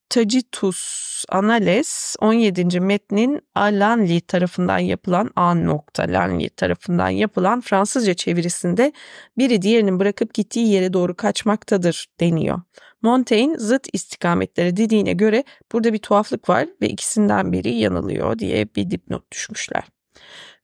Tacitus 0.10 1.24
Anales 1.30 2.16
17. 2.20 2.80
metnin 2.80 3.42
Alanli 3.56 4.22
tarafından 4.22 4.80
yapılan 4.80 5.32
A. 5.36 5.56
Lanli 6.00 6.50
tarafından 6.50 7.10
yapılan 7.10 7.62
Fransızca 7.62 8.14
çevirisinde 8.14 8.94
biri 9.38 9.62
diğerinin 9.62 10.00
bırakıp 10.00 10.34
gittiği 10.34 10.68
yere 10.68 10.94
doğru 10.94 11.16
kaçmaktadır 11.16 12.08
deniyor. 12.20 12.62
Montaigne 13.02 13.58
zıt 13.58 13.88
istikametleri 13.94 14.78
dediğine 14.78 15.14
göre 15.14 15.44
burada 15.74 15.94
bir 15.94 16.00
tuhaflık 16.00 16.50
var 16.50 16.68
ve 16.82 16.90
ikisinden 16.90 17.52
biri 17.52 17.76
yanılıyor 17.76 18.40
diye 18.40 18.68
bir 18.76 18.92
dipnot 18.92 19.32
düşmüşler. 19.32 19.84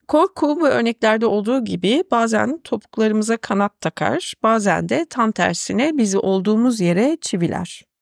Korku 0.08 0.60
bu 0.60 0.68
örneklerde 0.68 1.26
olduğu 1.26 1.64
gibi 1.64 2.04
bazen 2.10 2.60
topuklarımıza 2.64 3.36
kanat 3.36 3.80
takar, 3.80 4.34
bazen 4.42 4.88
de 4.88 5.06
tam 5.10 5.32
tersine 5.32 5.98
bizi 5.98 6.18
olduğumuz 6.18 6.80
yere 6.80 7.16
çiviler. 7.20 7.93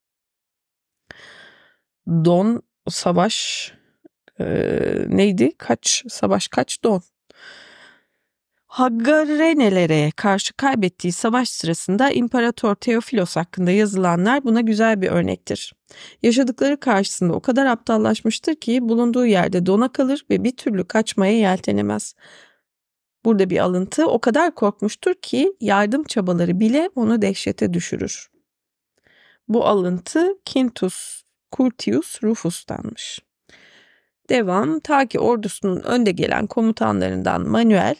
Don 2.08 2.62
Savaş 2.88 3.72
e, 4.40 4.44
neydi? 5.08 5.52
Kaç 5.58 6.04
Savaş 6.08 6.48
kaç 6.48 6.84
Don? 6.84 7.02
Haggarenelere 8.66 10.10
karşı 10.16 10.54
kaybettiği 10.54 11.12
savaş 11.12 11.48
sırasında 11.48 12.10
İmparator 12.10 12.74
Teofilos 12.74 13.36
hakkında 13.36 13.70
yazılanlar 13.70 14.44
buna 14.44 14.60
güzel 14.60 15.02
bir 15.02 15.10
örnektir. 15.10 15.74
Yaşadıkları 16.22 16.80
karşısında 16.80 17.32
o 17.32 17.40
kadar 17.40 17.66
aptallaşmıştır 17.66 18.54
ki 18.54 18.88
bulunduğu 18.88 19.26
yerde 19.26 19.66
dona 19.66 19.92
kalır 19.92 20.26
ve 20.30 20.44
bir 20.44 20.56
türlü 20.56 20.84
kaçmaya 20.84 21.38
yeltenemez. 21.38 22.14
Burada 23.24 23.50
bir 23.50 23.58
alıntı 23.58 24.06
o 24.06 24.20
kadar 24.20 24.54
korkmuştur 24.54 25.14
ki 25.14 25.52
yardım 25.60 26.04
çabaları 26.04 26.60
bile 26.60 26.90
onu 26.94 27.22
dehşete 27.22 27.72
düşürür. 27.72 28.30
Bu 29.48 29.66
alıntı 29.66 30.28
Quintus 30.52 31.21
Curtius 31.52 32.22
Rufus'tanmış. 32.22 33.20
Devam 34.28 34.80
ta 34.80 35.06
ki 35.06 35.18
ordusunun 35.18 35.80
önde 35.80 36.12
gelen 36.12 36.46
komutanlarından 36.46 37.48
Manuel 37.48 37.96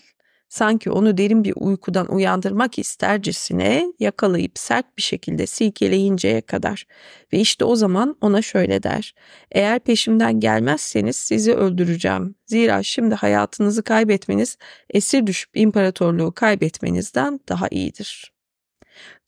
sanki 0.49 0.90
onu 0.90 1.16
derin 1.16 1.44
bir 1.44 1.52
uykudan 1.56 2.14
uyandırmak 2.14 2.78
istercesine 2.78 3.92
yakalayıp 3.99 4.59
sert 4.59 4.97
bir 4.97 5.02
şekilde 5.02 5.47
silkeleyinceye 5.47 6.40
kadar 6.40 6.87
ve 7.32 7.38
işte 7.38 7.64
o 7.64 7.76
zaman 7.76 8.16
ona 8.21 8.42
şöyle 8.42 8.82
der. 8.82 9.14
Eğer 9.50 9.78
peşimden 9.78 10.40
gelmezseniz 10.40 11.16
sizi 11.16 11.54
öldüreceğim. 11.54 12.35
Zira 12.47 12.82
şimdi 12.82 13.14
hayatınızı 13.14 13.82
kaybetmeniz 13.82 14.59
esir 14.90 15.26
düşüp 15.26 15.50
imparatorluğu 15.56 16.32
kaybetmenizden 16.32 17.40
daha 17.49 17.68
iyidir. 17.68 18.31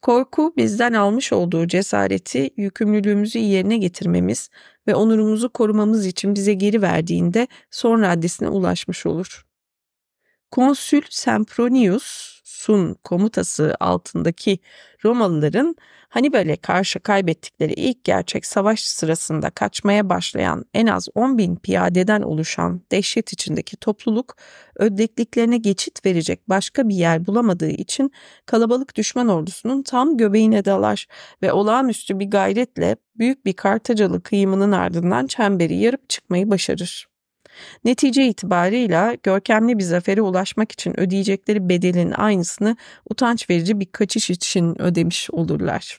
Korku 0.04 0.54
bizden 0.56 0.92
almış 0.92 1.32
olduğu 1.32 1.66
cesareti 1.66 2.50
yükümlülüğümüzü 2.56 3.38
yerine 3.38 3.78
getirmemiz 3.78 4.50
ve 4.86 4.94
onurumuzu 4.94 5.48
korumamız 5.52 6.06
için 6.06 6.34
bize 6.34 6.54
geri 6.54 6.82
verdiğinde 6.82 7.48
son 7.70 8.02
raddesine 8.02 8.48
ulaşmış 8.48 9.06
olur. 9.06 9.46
Konsül 10.50 11.02
Sempronius'un 12.64 12.94
komutası 13.04 13.74
altındaki 13.80 14.58
Romalıların 15.04 15.76
Hannibal'e 16.08 16.56
karşı 16.56 17.00
kaybettikleri 17.00 17.72
ilk 17.72 18.04
gerçek 18.04 18.46
savaş 18.46 18.80
sırasında 18.80 19.50
kaçmaya 19.50 20.08
başlayan 20.08 20.64
en 20.74 20.86
az 20.86 21.08
10 21.14 21.38
bin 21.38 21.56
piyadeden 21.56 22.22
oluşan 22.22 22.80
dehşet 22.92 23.32
içindeki 23.32 23.76
topluluk 23.76 24.36
ödekliklerine 24.76 25.58
geçit 25.58 26.06
verecek 26.06 26.48
başka 26.48 26.88
bir 26.88 26.94
yer 26.94 27.26
bulamadığı 27.26 27.70
için 27.70 28.12
kalabalık 28.46 28.96
düşman 28.96 29.28
ordusunun 29.28 29.82
tam 29.82 30.16
göbeğine 30.16 30.64
dalar 30.64 31.06
ve 31.42 31.52
olağanüstü 31.52 32.18
bir 32.18 32.30
gayretle 32.30 32.96
büyük 33.18 33.46
bir 33.46 33.52
Kartacalı 33.52 34.22
kıyımının 34.22 34.72
ardından 34.72 35.26
çemberi 35.26 35.76
yarıp 35.76 36.10
çıkmayı 36.10 36.50
başarır. 36.50 37.13
Netice 37.84 38.26
itibarıyla 38.26 39.14
görkemli 39.22 39.78
bir 39.78 39.84
zafere 39.84 40.22
ulaşmak 40.22 40.72
için 40.72 41.00
ödeyecekleri 41.00 41.68
bedelin 41.68 42.10
aynısını 42.10 42.76
utanç 43.10 43.50
verici 43.50 43.80
bir 43.80 43.86
kaçış 43.86 44.30
için 44.30 44.82
ödemiş 44.82 45.30
olurlar. 45.30 45.98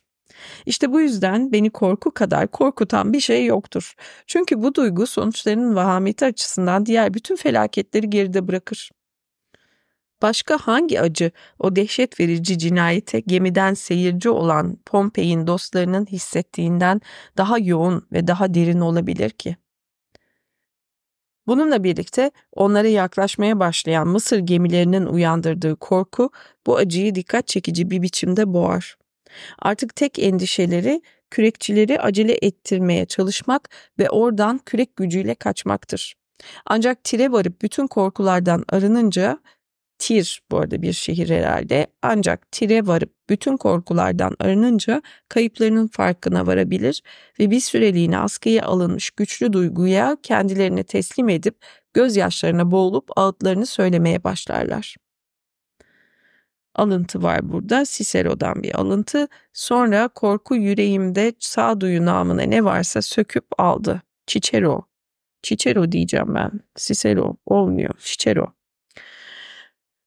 İşte 0.65 0.91
bu 0.91 1.01
yüzden 1.01 1.51
beni 1.51 1.69
korku 1.69 2.11
kadar 2.11 2.47
korkutan 2.47 3.13
bir 3.13 3.19
şey 3.19 3.45
yoktur. 3.45 3.93
Çünkü 4.27 4.61
bu 4.61 4.75
duygu 4.75 5.07
sonuçlarının 5.07 5.75
vahameti 5.75 6.25
açısından 6.25 6.85
diğer 6.85 7.13
bütün 7.13 7.35
felaketleri 7.35 8.09
geride 8.09 8.47
bırakır. 8.47 8.91
Başka 10.21 10.57
hangi 10.57 11.01
acı 11.01 11.31
o 11.59 11.75
dehşet 11.75 12.19
verici 12.19 12.57
cinayete 12.57 13.19
gemiden 13.19 13.73
seyirci 13.73 14.29
olan 14.29 14.77
Pompei'in 14.85 15.47
dostlarının 15.47 16.05
hissettiğinden 16.05 17.01
daha 17.37 17.59
yoğun 17.59 18.07
ve 18.11 18.27
daha 18.27 18.53
derin 18.53 18.79
olabilir 18.79 19.29
ki? 19.29 19.57
Bununla 21.47 21.83
birlikte 21.83 22.31
onlara 22.51 22.87
yaklaşmaya 22.87 23.59
başlayan 23.59 24.07
Mısır 24.07 24.39
gemilerinin 24.39 25.05
uyandırdığı 25.05 25.75
korku 25.75 26.29
bu 26.67 26.77
acıyı 26.77 27.15
dikkat 27.15 27.47
çekici 27.47 27.91
bir 27.91 28.01
biçimde 28.01 28.53
boğar. 28.53 28.97
Artık 29.59 29.95
tek 29.95 30.19
endişeleri 30.19 31.01
kürekçileri 31.31 32.01
acele 32.01 32.37
ettirmeye 32.41 33.05
çalışmak 33.05 33.69
ve 33.99 34.09
oradan 34.09 34.57
kürek 34.65 34.95
gücüyle 34.95 35.35
kaçmaktır. 35.35 36.15
Ancak 36.65 37.03
Tire 37.03 37.31
varıp 37.31 37.61
bütün 37.61 37.87
korkulardan 37.87 38.63
arınınca 38.69 39.39
Tir 39.99 40.41
bu 40.51 40.57
arada 40.57 40.81
bir 40.81 40.93
şehir 40.93 41.29
herhalde 41.29 41.87
ancak 42.01 42.51
Tir'e 42.51 42.87
varıp 42.87 43.13
bütün 43.29 43.57
korkulardan 43.57 44.35
arınınca 44.39 45.01
kayıplarının 45.29 45.87
farkına 45.87 46.47
varabilir 46.47 47.03
ve 47.39 47.51
bir 47.51 47.59
süreliğine 47.59 48.17
askıya 48.17 48.65
alınmış 48.65 49.09
güçlü 49.09 49.53
duyguya 49.53 50.17
kendilerini 50.23 50.83
teslim 50.83 51.29
edip 51.29 51.55
gözyaşlarına 51.93 52.71
boğulup 52.71 53.09
ağıtlarını 53.15 53.65
söylemeye 53.65 54.23
başlarlar. 54.23 54.95
Alıntı 56.75 57.23
var 57.23 57.51
burada 57.51 57.83
Cicero'dan 57.85 58.63
bir 58.63 58.79
alıntı. 58.79 59.27
Sonra 59.53 60.07
korku 60.07 60.55
yüreğimde 60.55 61.33
sağduyu 61.39 62.05
namına 62.05 62.41
ne 62.41 62.63
varsa 62.63 63.01
söküp 63.01 63.45
aldı. 63.57 64.01
Cicero. 64.27 64.85
Cicero 65.43 65.91
diyeceğim 65.91 66.35
ben. 66.35 66.51
Cicero 66.75 67.35
olmuyor. 67.45 67.93
Cicero. 67.99 68.53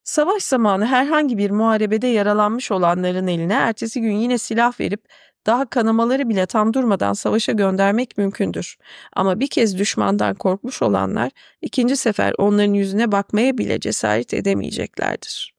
Savaş 0.08 0.42
zamanı 0.42 0.86
herhangi 0.86 1.38
bir 1.38 1.50
muharebede 1.50 2.06
yaralanmış 2.06 2.70
olanların 2.70 3.26
eline 3.26 3.52
ertesi 3.52 4.00
gün 4.00 4.12
yine 4.12 4.38
silah 4.38 4.80
verip 4.80 5.04
daha 5.46 5.66
kanamaları 5.70 6.28
bile 6.28 6.46
tam 6.46 6.74
durmadan 6.74 7.12
savaşa 7.12 7.52
göndermek 7.52 8.18
mümkündür. 8.18 8.76
Ama 9.12 9.40
bir 9.40 9.46
kez 9.46 9.78
düşmandan 9.78 10.34
korkmuş 10.34 10.82
olanlar 10.82 11.30
ikinci 11.62 11.96
sefer 11.96 12.34
onların 12.38 12.74
yüzüne 12.74 13.12
bakmaya 13.12 13.58
bile 13.58 13.80
cesaret 13.80 14.34
edemeyeceklerdir. 14.34 15.54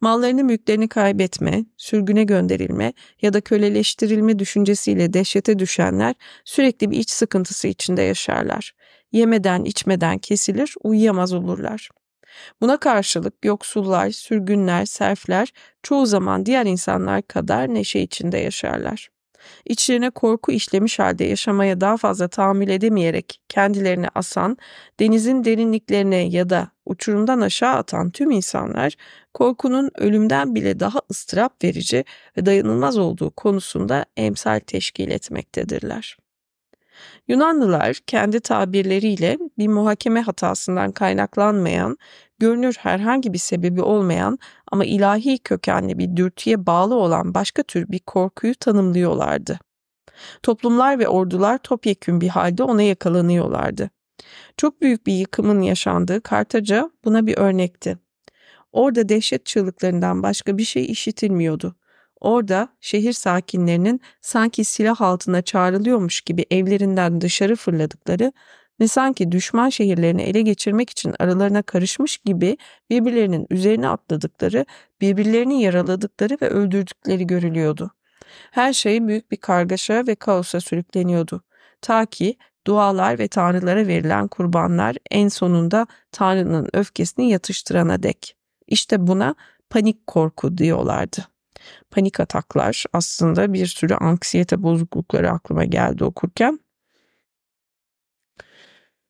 Mallarını 0.00 0.44
mülklerini 0.44 0.88
kaybetme, 0.88 1.64
sürgüne 1.76 2.24
gönderilme 2.24 2.92
ya 3.22 3.32
da 3.32 3.40
köleleştirilme 3.40 4.38
düşüncesiyle 4.38 5.12
dehşete 5.12 5.58
düşenler 5.58 6.14
sürekli 6.44 6.90
bir 6.90 6.98
iç 6.98 7.10
sıkıntısı 7.10 7.68
içinde 7.68 8.02
yaşarlar. 8.02 8.72
Yemeden 9.12 9.64
içmeden 9.64 10.18
kesilir, 10.18 10.74
uyuyamaz 10.82 11.32
olurlar. 11.32 11.90
Buna 12.60 12.76
karşılık 12.76 13.44
yoksullar, 13.44 14.10
sürgünler, 14.10 14.84
serfler 14.84 15.52
çoğu 15.82 16.06
zaman 16.06 16.46
diğer 16.46 16.66
insanlar 16.66 17.22
kadar 17.22 17.74
neşe 17.74 18.00
içinde 18.00 18.38
yaşarlar. 18.38 19.10
İçlerine 19.64 20.10
korku 20.10 20.52
işlemiş 20.52 20.98
halde 20.98 21.24
yaşamaya 21.24 21.80
daha 21.80 21.96
fazla 21.96 22.28
tahammül 22.28 22.68
edemeyerek 22.68 23.40
kendilerini 23.48 24.06
asan, 24.14 24.56
denizin 25.00 25.44
derinliklerine 25.44 26.28
ya 26.28 26.50
da 26.50 26.68
uçurumdan 26.86 27.40
aşağı 27.40 27.74
atan 27.74 28.10
tüm 28.10 28.30
insanlar 28.30 28.94
korkunun 29.34 29.90
ölümden 29.98 30.54
bile 30.54 30.80
daha 30.80 31.00
ıstırap 31.10 31.64
verici 31.64 32.04
ve 32.36 32.46
dayanılmaz 32.46 32.98
olduğu 32.98 33.30
konusunda 33.30 34.04
emsal 34.16 34.60
teşkil 34.60 35.10
etmektedirler. 35.10 36.19
Yunanlılar 37.28 37.94
kendi 38.06 38.40
tabirleriyle 38.40 39.38
bir 39.58 39.68
muhakeme 39.68 40.20
hatasından 40.20 40.92
kaynaklanmayan, 40.92 41.98
görünür 42.38 42.76
herhangi 42.78 43.32
bir 43.32 43.38
sebebi 43.38 43.82
olmayan 43.82 44.38
ama 44.72 44.84
ilahi 44.84 45.38
kökenli 45.38 45.98
bir 45.98 46.16
dürtüye 46.16 46.66
bağlı 46.66 46.94
olan 46.94 47.34
başka 47.34 47.62
tür 47.62 47.88
bir 47.88 47.98
korkuyu 47.98 48.54
tanımlıyorlardı. 48.54 49.58
Toplumlar 50.42 50.98
ve 50.98 51.08
ordular 51.08 51.58
topyekün 51.58 52.20
bir 52.20 52.28
halde 52.28 52.62
ona 52.62 52.82
yakalanıyorlardı. 52.82 53.90
Çok 54.56 54.80
büyük 54.82 55.06
bir 55.06 55.12
yıkımın 55.12 55.62
yaşandığı 55.62 56.20
Kartaca 56.20 56.90
buna 57.04 57.26
bir 57.26 57.38
örnekti. 57.38 57.98
Orada 58.72 59.08
dehşet 59.08 59.46
çığlıklarından 59.46 60.22
başka 60.22 60.58
bir 60.58 60.64
şey 60.64 60.84
işitilmiyordu. 60.84 61.74
Orada 62.20 62.68
şehir 62.80 63.12
sakinlerinin 63.12 64.00
sanki 64.20 64.64
silah 64.64 65.00
altına 65.00 65.42
çağrılıyormuş 65.42 66.20
gibi 66.20 66.46
evlerinden 66.50 67.20
dışarı 67.20 67.56
fırladıkları 67.56 68.32
ve 68.80 68.88
sanki 68.88 69.32
düşman 69.32 69.68
şehirlerini 69.68 70.22
ele 70.22 70.42
geçirmek 70.42 70.90
için 70.90 71.14
aralarına 71.18 71.62
karışmış 71.62 72.18
gibi 72.18 72.56
birbirlerinin 72.90 73.46
üzerine 73.50 73.88
atladıkları, 73.88 74.66
birbirlerini 75.00 75.62
yaraladıkları 75.62 76.38
ve 76.42 76.48
öldürdükleri 76.48 77.26
görülüyordu. 77.26 77.90
Her 78.50 78.72
şey 78.72 79.08
büyük 79.08 79.30
bir 79.30 79.36
kargaşa 79.36 80.06
ve 80.06 80.14
kaosa 80.14 80.60
sürükleniyordu. 80.60 81.42
Ta 81.82 82.06
ki 82.06 82.36
dualar 82.66 83.18
ve 83.18 83.28
tanrılara 83.28 83.86
verilen 83.86 84.28
kurbanlar 84.28 84.96
en 85.10 85.28
sonunda 85.28 85.86
tanrının 86.12 86.68
öfkesini 86.72 87.30
yatıştırana 87.30 88.02
dek. 88.02 88.36
İşte 88.66 89.06
buna 89.06 89.34
panik 89.70 90.06
korku 90.06 90.58
diyorlardı 90.58 91.29
panik 91.90 92.20
ataklar 92.20 92.84
aslında 92.92 93.52
bir 93.52 93.66
sürü 93.66 93.94
anksiyete 93.94 94.62
bozuklukları 94.62 95.30
aklıma 95.30 95.64
geldi 95.64 96.04
okurken. 96.04 96.60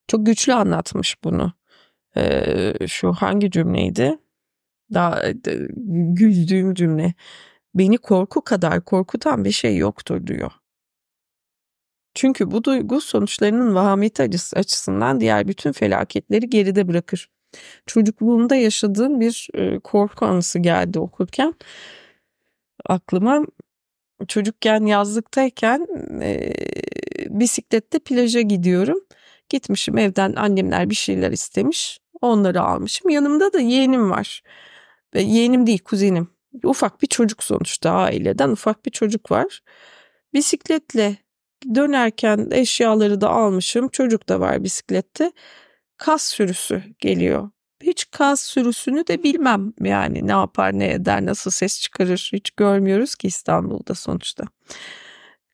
Çok 0.08 0.26
güçlü 0.26 0.54
anlatmış 0.54 1.24
bunu. 1.24 1.52
Ee, 2.16 2.74
şu 2.88 3.12
hangi 3.12 3.50
cümleydi? 3.50 4.18
Daha 4.94 5.22
de, 5.22 5.68
güldüğüm 6.14 6.74
cümle. 6.74 7.14
Beni 7.74 7.98
korku 7.98 8.44
kadar 8.44 8.84
korkutan 8.84 9.44
bir 9.44 9.52
şey 9.52 9.76
yoktur 9.76 10.26
diyor. 10.26 10.52
Çünkü 12.14 12.50
bu 12.50 12.64
duygu 12.64 13.00
sonuçlarının 13.00 13.74
vahameti 13.74 14.22
açısından 14.56 15.20
diğer 15.20 15.48
bütün 15.48 15.72
felaketleri 15.72 16.50
geride 16.50 16.88
bırakır. 16.88 17.30
Çocukluğumda 17.86 18.56
yaşadığım 18.56 19.20
bir 19.20 19.48
e, 19.54 19.78
korku 19.78 20.26
anısı 20.26 20.58
geldi 20.58 20.98
okurken 20.98 21.54
aklıma 22.86 23.46
çocukken 24.28 24.86
yazlıktayken 24.86 25.86
e, 26.22 26.52
bisiklette 27.28 27.98
plaja 27.98 28.40
gidiyorum. 28.40 28.98
Gitmişim 29.48 29.98
evden 29.98 30.34
annemler 30.36 30.90
bir 30.90 30.94
şeyler 30.94 31.32
istemiş. 31.32 31.98
Onları 32.20 32.62
almışım. 32.62 33.10
Yanımda 33.10 33.52
da 33.52 33.60
yeğenim 33.60 34.10
var. 34.10 34.42
Ve 35.14 35.22
yeğenim 35.22 35.66
değil 35.66 35.78
kuzenim. 35.84 36.28
Ufak 36.64 37.02
bir 37.02 37.06
çocuk 37.06 37.42
sonuçta 37.44 37.90
aileden 37.90 38.50
ufak 38.50 38.86
bir 38.86 38.90
çocuk 38.90 39.30
var. 39.30 39.60
Bisikletle 40.34 41.16
dönerken 41.74 42.48
eşyaları 42.52 43.20
da 43.20 43.30
almışım. 43.30 43.88
Çocuk 43.88 44.28
da 44.28 44.40
var 44.40 44.64
bisiklette. 44.64 45.32
Kas 45.96 46.22
sürüsü 46.22 46.82
geliyor 46.98 47.50
hiç 47.82 48.10
kaz 48.10 48.40
sürüsünü 48.40 49.06
de 49.06 49.22
bilmem 49.22 49.72
yani 49.80 50.26
ne 50.26 50.32
yapar 50.32 50.78
ne 50.78 50.92
eder 50.92 51.26
nasıl 51.26 51.50
ses 51.50 51.80
çıkarır 51.80 52.30
hiç 52.32 52.50
görmüyoruz 52.50 53.14
ki 53.14 53.26
İstanbul'da 53.26 53.94
sonuçta. 53.94 54.44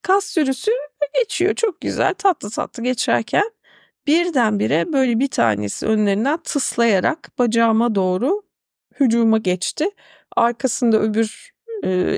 Kaz 0.03 0.25
sürüsü 0.25 0.71
geçiyor 1.15 1.55
çok 1.55 1.81
güzel 1.81 2.15
tatlı 2.15 2.51
tatlı 2.51 2.83
geçerken 2.83 3.51
birdenbire 4.07 4.93
böyle 4.93 5.21
bir 5.21 5.29
tanesi 5.29 5.87
önlerinden 5.87 6.39
tıslayarak 6.45 7.31
bacağıma 7.39 7.95
doğru 7.95 8.43
hücuma 9.01 9.39
geçti. 9.39 9.91
Arkasında 10.37 11.01
öbür 11.01 11.56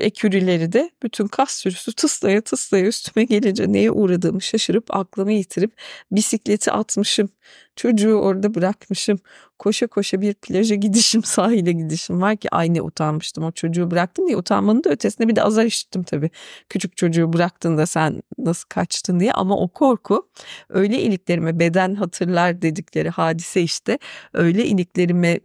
ekürileri 0.01 0.71
de 0.71 0.89
bütün 1.03 1.27
kas 1.27 1.51
sürüsü 1.51 1.93
tıslaya 1.93 2.41
tıslaya 2.41 2.85
üstüme 2.85 3.23
gelince 3.23 3.73
neye 3.73 3.91
uğradığımı 3.91 4.41
şaşırıp 4.41 4.95
aklımı 4.95 5.31
yitirip 5.33 5.71
bisikleti 6.11 6.71
atmışım. 6.71 7.29
Çocuğu 7.75 8.13
orada 8.13 8.55
bırakmışım. 8.55 9.19
Koşa 9.59 9.87
koşa 9.87 10.21
bir 10.21 10.33
plaja 10.33 10.75
gidişim, 10.75 11.23
sahile 11.25 11.71
gidişim 11.71 12.21
var 12.21 12.37
ki 12.37 12.47
aynı 12.51 12.81
utanmıştım. 12.81 13.43
O 13.43 13.51
çocuğu 13.51 13.91
bıraktım 13.91 14.27
diye 14.27 14.37
utanmanın 14.37 14.83
da 14.83 14.89
ötesinde 14.89 15.27
bir 15.27 15.35
de 15.35 15.43
azar 15.43 15.65
işittim 15.65 16.03
tabii. 16.03 16.29
Küçük 16.69 16.97
çocuğu 16.97 17.33
bıraktın 17.33 17.77
da 17.77 17.85
sen 17.85 18.21
nasıl 18.37 18.69
kaçtın 18.69 19.19
diye 19.19 19.31
ama 19.33 19.57
o 19.57 19.67
korku 19.67 20.29
öyle 20.69 21.01
iliklerime 21.01 21.59
beden 21.59 21.95
hatırlar 21.95 22.61
dedikleri 22.61 23.09
hadise 23.09 23.61
işte 23.61 23.99
öyle 24.33 24.65
iliklerime 24.65 25.39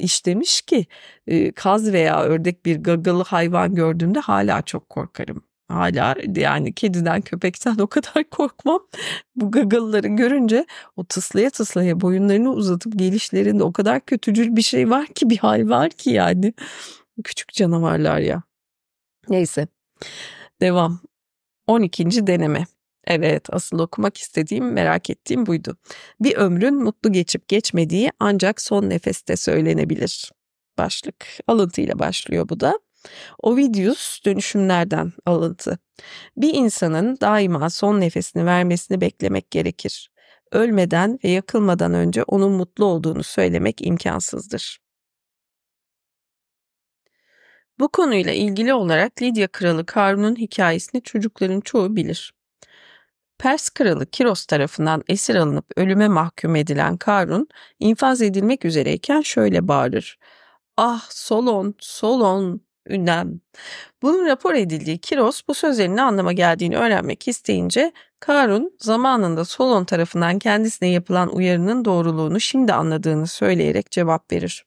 işlemiş 0.00 0.62
ki 0.62 0.86
kaz 1.56 1.92
veya 1.92 2.22
ördek 2.22 2.66
bir 2.66 2.76
gagalı 2.76 3.24
hayvan 3.24 3.74
gördüğümde 3.74 4.20
hala 4.20 4.62
çok 4.62 4.88
korkarım. 4.88 5.42
hala 5.68 6.16
yani 6.36 6.72
kediden 6.74 7.20
köpekten 7.20 7.78
o 7.78 7.86
kadar 7.86 8.24
korkmam. 8.30 8.80
Bu 9.36 9.50
gagalıları 9.50 10.08
görünce 10.08 10.66
o 10.96 11.04
tıslaya 11.04 11.50
tıslaya 11.50 12.00
boyunlarını 12.00 12.50
uzatıp 12.52 12.98
gelişlerinde 12.98 13.62
o 13.62 13.72
kadar 13.72 14.00
kötücül 14.00 14.56
bir 14.56 14.62
şey 14.62 14.90
var 14.90 15.06
ki 15.06 15.30
bir 15.30 15.38
hal 15.38 15.68
var 15.68 15.90
ki 15.90 16.10
yani. 16.10 16.54
Küçük 17.24 17.48
canavarlar 17.52 18.18
ya. 18.18 18.42
Neyse. 19.28 19.68
Devam. 20.60 21.00
12. 21.66 22.26
deneme. 22.26 22.66
Evet, 23.06 23.54
asıl 23.54 23.78
okumak 23.78 24.16
istediğim, 24.16 24.72
merak 24.72 25.10
ettiğim 25.10 25.46
buydu. 25.46 25.76
Bir 26.20 26.36
ömrün 26.36 26.74
mutlu 26.74 27.12
geçip 27.12 27.48
geçmediği 27.48 28.10
ancak 28.20 28.60
son 28.60 28.90
nefeste 28.90 29.36
söylenebilir. 29.36 30.32
Başlık 30.78 31.26
alıntıyla 31.46 31.98
başlıyor 31.98 32.48
bu 32.48 32.60
da. 32.60 32.80
Ovidius 33.42 34.24
dönüşümlerden 34.24 35.12
alıntı. 35.26 35.78
Bir 36.36 36.54
insanın 36.54 37.18
daima 37.20 37.70
son 37.70 38.00
nefesini 38.00 38.46
vermesini 38.46 39.00
beklemek 39.00 39.50
gerekir. 39.50 40.10
Ölmeden 40.52 41.18
ve 41.24 41.28
yakılmadan 41.28 41.94
önce 41.94 42.22
onun 42.22 42.52
mutlu 42.52 42.84
olduğunu 42.84 43.22
söylemek 43.22 43.86
imkansızdır. 43.86 44.78
Bu 47.78 47.88
konuyla 47.88 48.32
ilgili 48.32 48.74
olarak 48.74 49.22
Lidya 49.22 49.48
Kralı 49.48 49.86
Karun'un 49.86 50.36
hikayesini 50.36 51.02
çocukların 51.02 51.60
çoğu 51.60 51.96
bilir. 51.96 52.32
Pers 53.40 53.68
kralı 53.68 54.06
Kiros 54.06 54.46
tarafından 54.46 55.04
esir 55.08 55.34
alınıp 55.34 55.64
ölüme 55.76 56.08
mahkum 56.08 56.56
edilen 56.56 56.96
Karun, 56.96 57.48
infaz 57.78 58.22
edilmek 58.22 58.64
üzereyken 58.64 59.20
şöyle 59.20 59.68
bağırır. 59.68 60.18
Ah 60.76 61.06
Solon, 61.10 61.74
Solon, 61.78 62.60
ünlem. 62.88 63.40
Bunun 64.02 64.26
rapor 64.26 64.54
edildiği 64.54 64.98
Kiros 64.98 65.42
bu 65.48 65.54
sözlerin 65.54 65.96
ne 65.96 66.02
anlama 66.02 66.32
geldiğini 66.32 66.76
öğrenmek 66.76 67.28
isteyince 67.28 67.92
Karun 68.20 68.76
zamanında 68.78 69.44
Solon 69.44 69.84
tarafından 69.84 70.38
kendisine 70.38 70.90
yapılan 70.90 71.36
uyarının 71.36 71.84
doğruluğunu 71.84 72.40
şimdi 72.40 72.72
anladığını 72.72 73.26
söyleyerek 73.26 73.90
cevap 73.90 74.32
verir. 74.32 74.64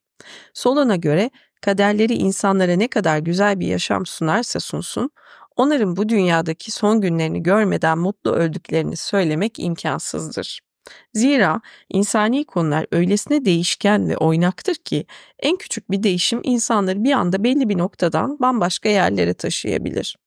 Solon'a 0.53 0.95
göre 0.95 1.29
kaderleri 1.61 2.13
insanlara 2.13 2.75
ne 2.75 2.87
kadar 2.87 3.17
güzel 3.17 3.59
bir 3.59 3.67
yaşam 3.67 4.05
sunarsa 4.05 4.59
sunsun, 4.59 5.11
onların 5.55 5.95
bu 5.95 6.09
dünyadaki 6.09 6.71
son 6.71 7.01
günlerini 7.01 7.43
görmeden 7.43 7.97
mutlu 7.97 8.31
öldüklerini 8.31 8.97
söylemek 8.97 9.59
imkansızdır. 9.59 10.59
Zira 11.13 11.61
insani 11.89 12.45
konular 12.45 12.85
öylesine 12.91 13.45
değişken 13.45 14.09
ve 14.09 14.17
oynaktır 14.17 14.75
ki 14.75 15.05
en 15.39 15.57
küçük 15.57 15.91
bir 15.91 16.03
değişim 16.03 16.39
insanları 16.43 17.03
bir 17.03 17.11
anda 17.11 17.43
belli 17.43 17.69
bir 17.69 17.77
noktadan 17.77 18.39
bambaşka 18.39 18.89
yerlere 18.89 19.33
taşıyabilir. 19.33 20.17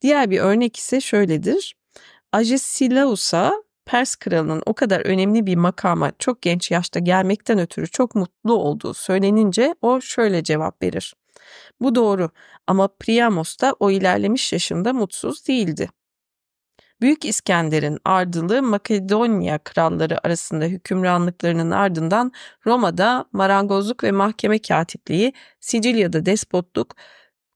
Diğer 0.00 0.30
bir 0.30 0.40
örnek 0.40 0.76
ise 0.76 1.00
şöyledir. 1.00 1.76
Agesilaus'a 2.32 3.52
Pers 3.86 4.16
kralının 4.16 4.62
o 4.66 4.74
kadar 4.74 5.00
önemli 5.00 5.46
bir 5.46 5.56
makama 5.56 6.12
çok 6.18 6.42
genç 6.42 6.70
yaşta 6.70 7.00
gelmekten 7.00 7.58
ötürü 7.58 7.86
çok 7.86 8.14
mutlu 8.14 8.52
olduğu 8.52 8.94
söylenince 8.94 9.74
o 9.82 10.00
şöyle 10.00 10.44
cevap 10.44 10.82
verir. 10.82 11.14
Bu 11.80 11.94
doğru 11.94 12.30
ama 12.66 12.88
Priamos 12.88 13.60
da 13.60 13.74
o 13.80 13.90
ilerlemiş 13.90 14.52
yaşında 14.52 14.92
mutsuz 14.92 15.48
değildi. 15.48 15.90
Büyük 17.00 17.24
İskender'in 17.24 17.98
ardılı 18.04 18.62
Makedonya 18.62 19.58
kralları 19.58 20.26
arasında 20.26 20.64
hükümranlıklarının 20.64 21.70
ardından 21.70 22.32
Roma'da 22.66 23.24
marangozluk 23.32 24.04
ve 24.04 24.12
mahkeme 24.12 24.58
katipliği, 24.58 25.32
Sicilya'da 25.60 26.26
despotluk, 26.26 26.96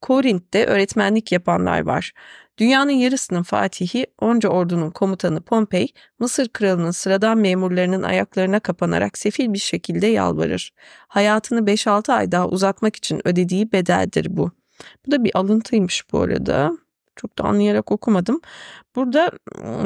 Korint'te 0.03 0.67
öğretmenlik 0.67 1.33
yapanlar 1.33 1.81
var. 1.81 2.13
Dünyanın 2.59 2.91
yarısının 2.91 3.43
fatihi, 3.43 4.07
onca 4.19 4.49
ordunun 4.49 4.91
komutanı 4.91 5.43
Pompey, 5.43 5.93
Mısır 6.19 6.49
kralının 6.49 6.91
sıradan 6.91 7.39
memurlarının 7.39 8.03
ayaklarına 8.03 8.61
kapanarak 8.61 9.19
sefil 9.19 9.53
bir 9.53 9.59
şekilde 9.59 10.07
yalvarır. 10.07 10.73
Hayatını 11.09 11.67
5-6 11.67 12.13
ay 12.13 12.33
daha 12.33 12.49
uzatmak 12.49 12.97
için 12.97 13.29
ödediği 13.29 13.73
bedeldir 13.73 14.27
bu. 14.31 14.51
Bu 15.07 15.11
da 15.11 15.25
bir 15.25 15.31
alıntıymış 15.35 16.13
bu 16.13 16.21
arada. 16.21 16.82
Çok 17.17 17.39
da 17.39 17.45
anlayarak 17.45 17.93
okumadım. 17.93 18.41
Burada 18.97 19.31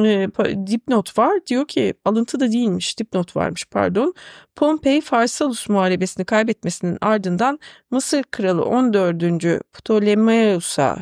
e, 0.04 0.28
dipnot 0.66 1.18
var. 1.18 1.40
Diyor 1.46 1.66
ki 1.68 1.94
alıntı 2.04 2.40
da 2.40 2.52
değilmiş 2.52 2.98
dipnot 2.98 3.36
varmış 3.36 3.66
pardon. 3.70 4.14
Pompey 4.56 5.00
Farsalus 5.00 5.68
muharebesini 5.68 6.24
kaybetmesinin 6.24 6.98
ardından 7.00 7.58
Mısır 7.90 8.22
kralı 8.22 8.64
14. 8.64 9.22
Ptolemaios'a 9.72 10.98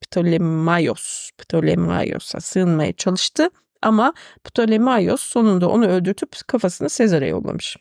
Ptolemaios 0.00 1.30
Ptolemaios'a 1.38 2.40
sığınmaya 2.40 2.92
çalıştı. 2.92 3.50
Ama 3.82 4.12
Ptolemaios 4.44 5.22
sonunda 5.22 5.68
onu 5.68 5.86
öldürtüp 5.86 6.36
kafasını 6.46 6.88
Sezar'a 6.88 7.26
yollamış. 7.26 7.76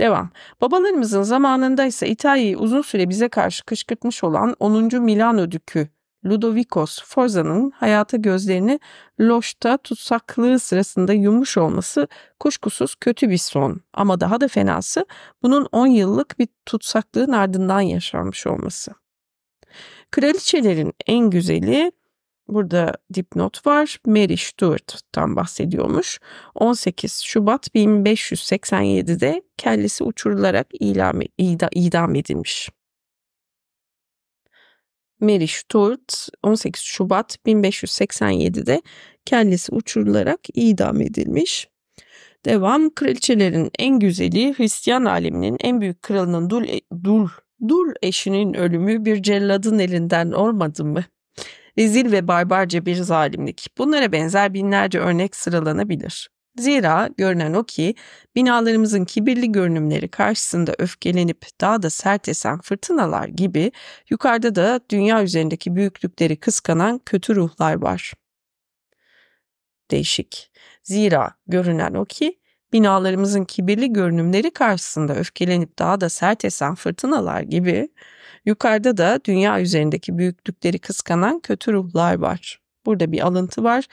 Devam. 0.00 0.30
Babalarımızın 0.60 1.22
zamanında 1.22 1.84
ise 1.84 2.08
İtalya'yı 2.08 2.58
uzun 2.58 2.82
süre 2.82 3.08
bize 3.08 3.28
karşı 3.28 3.64
kışkırtmış 3.64 4.24
olan 4.24 4.56
10. 4.60 5.02
Milano 5.02 5.50
Dükü 5.50 5.88
Ludovicos 6.24 7.02
Forza'nın 7.04 7.70
hayata 7.70 8.16
gözlerini 8.16 8.80
Loş'ta 9.20 9.76
tutsaklığı 9.76 10.58
sırasında 10.58 11.12
yumuş 11.12 11.58
olması 11.58 12.08
kuşkusuz 12.40 12.94
kötü 12.94 13.30
bir 13.30 13.38
son 13.38 13.80
ama 13.94 14.20
daha 14.20 14.40
da 14.40 14.48
fenası 14.48 15.06
bunun 15.42 15.68
10 15.72 15.86
yıllık 15.86 16.38
bir 16.38 16.48
tutsaklığın 16.66 17.32
ardından 17.32 17.80
yaşanmış 17.80 18.46
olması. 18.46 18.94
Kraliçelerin 20.10 20.92
en 21.06 21.30
güzeli 21.30 21.92
burada 22.48 22.94
dipnot 23.14 23.66
var. 23.66 23.98
Mary 24.06 24.36
Stuart'tan 24.36 25.36
bahsediyormuş. 25.36 26.20
18 26.54 27.20
Şubat 27.20 27.68
1587'de 27.74 29.42
kellesi 29.58 30.04
uçurularak 30.04 30.66
idam, 30.80 31.20
idam 31.74 32.14
edilmiş. 32.14 32.70
Mary 35.20 35.46
Stuart 35.46 36.28
18 36.42 36.82
Şubat 36.82 37.38
1587'de 37.46 38.82
kellesi 39.24 39.74
uçurularak 39.74 40.40
idam 40.54 41.00
edilmiş. 41.00 41.68
Devam 42.44 42.94
kraliçelerin 42.94 43.70
en 43.78 43.98
güzeli 43.98 44.54
Hristiyan 44.58 45.04
aleminin 45.04 45.56
en 45.60 45.80
büyük 45.80 46.02
kralının 46.02 46.50
dul, 46.50 46.64
e, 46.64 46.80
dul, 47.04 47.28
dul 47.68 47.92
eşinin 48.02 48.54
ölümü 48.54 49.04
bir 49.04 49.22
celladın 49.22 49.78
elinden 49.78 50.32
olmadı 50.32 50.84
mı? 50.84 51.04
Rezil 51.78 52.12
ve 52.12 52.28
barbarca 52.28 52.86
bir 52.86 52.96
zalimlik. 52.96 53.66
Bunlara 53.78 54.12
benzer 54.12 54.54
binlerce 54.54 54.98
örnek 54.98 55.36
sıralanabilir. 55.36 56.30
Zira 56.60 57.08
görünen 57.16 57.52
o 57.54 57.64
ki 57.64 57.94
binalarımızın 58.34 59.04
kibirli 59.04 59.52
görünümleri 59.52 60.08
karşısında 60.08 60.74
öfkelenip 60.78 61.46
daha 61.60 61.82
da 61.82 61.90
sert 61.90 62.28
esen 62.28 62.60
fırtınalar 62.60 63.28
gibi 63.28 63.72
yukarıda 64.10 64.54
da 64.54 64.80
dünya 64.90 65.22
üzerindeki 65.22 65.76
büyüklükleri 65.76 66.36
kıskanan 66.36 66.98
kötü 67.06 67.36
ruhlar 67.36 67.74
var. 67.74 68.14
Değişik. 69.90 70.50
Zira 70.82 71.34
görünen 71.46 71.94
o 71.94 72.04
ki 72.04 72.38
binalarımızın 72.72 73.44
kibirli 73.44 73.92
görünümleri 73.92 74.50
karşısında 74.50 75.14
öfkelenip 75.14 75.78
daha 75.78 76.00
da 76.00 76.08
sert 76.08 76.44
esen 76.44 76.74
fırtınalar 76.74 77.40
gibi 77.40 77.88
yukarıda 78.44 78.96
da 78.96 79.20
dünya 79.24 79.60
üzerindeki 79.60 80.18
büyüklükleri 80.18 80.78
kıskanan 80.78 81.40
kötü 81.40 81.72
ruhlar 81.72 82.14
var. 82.14 82.60
Burada 82.86 83.12
bir 83.12 83.26
alıntı 83.26 83.64
var. 83.64 83.84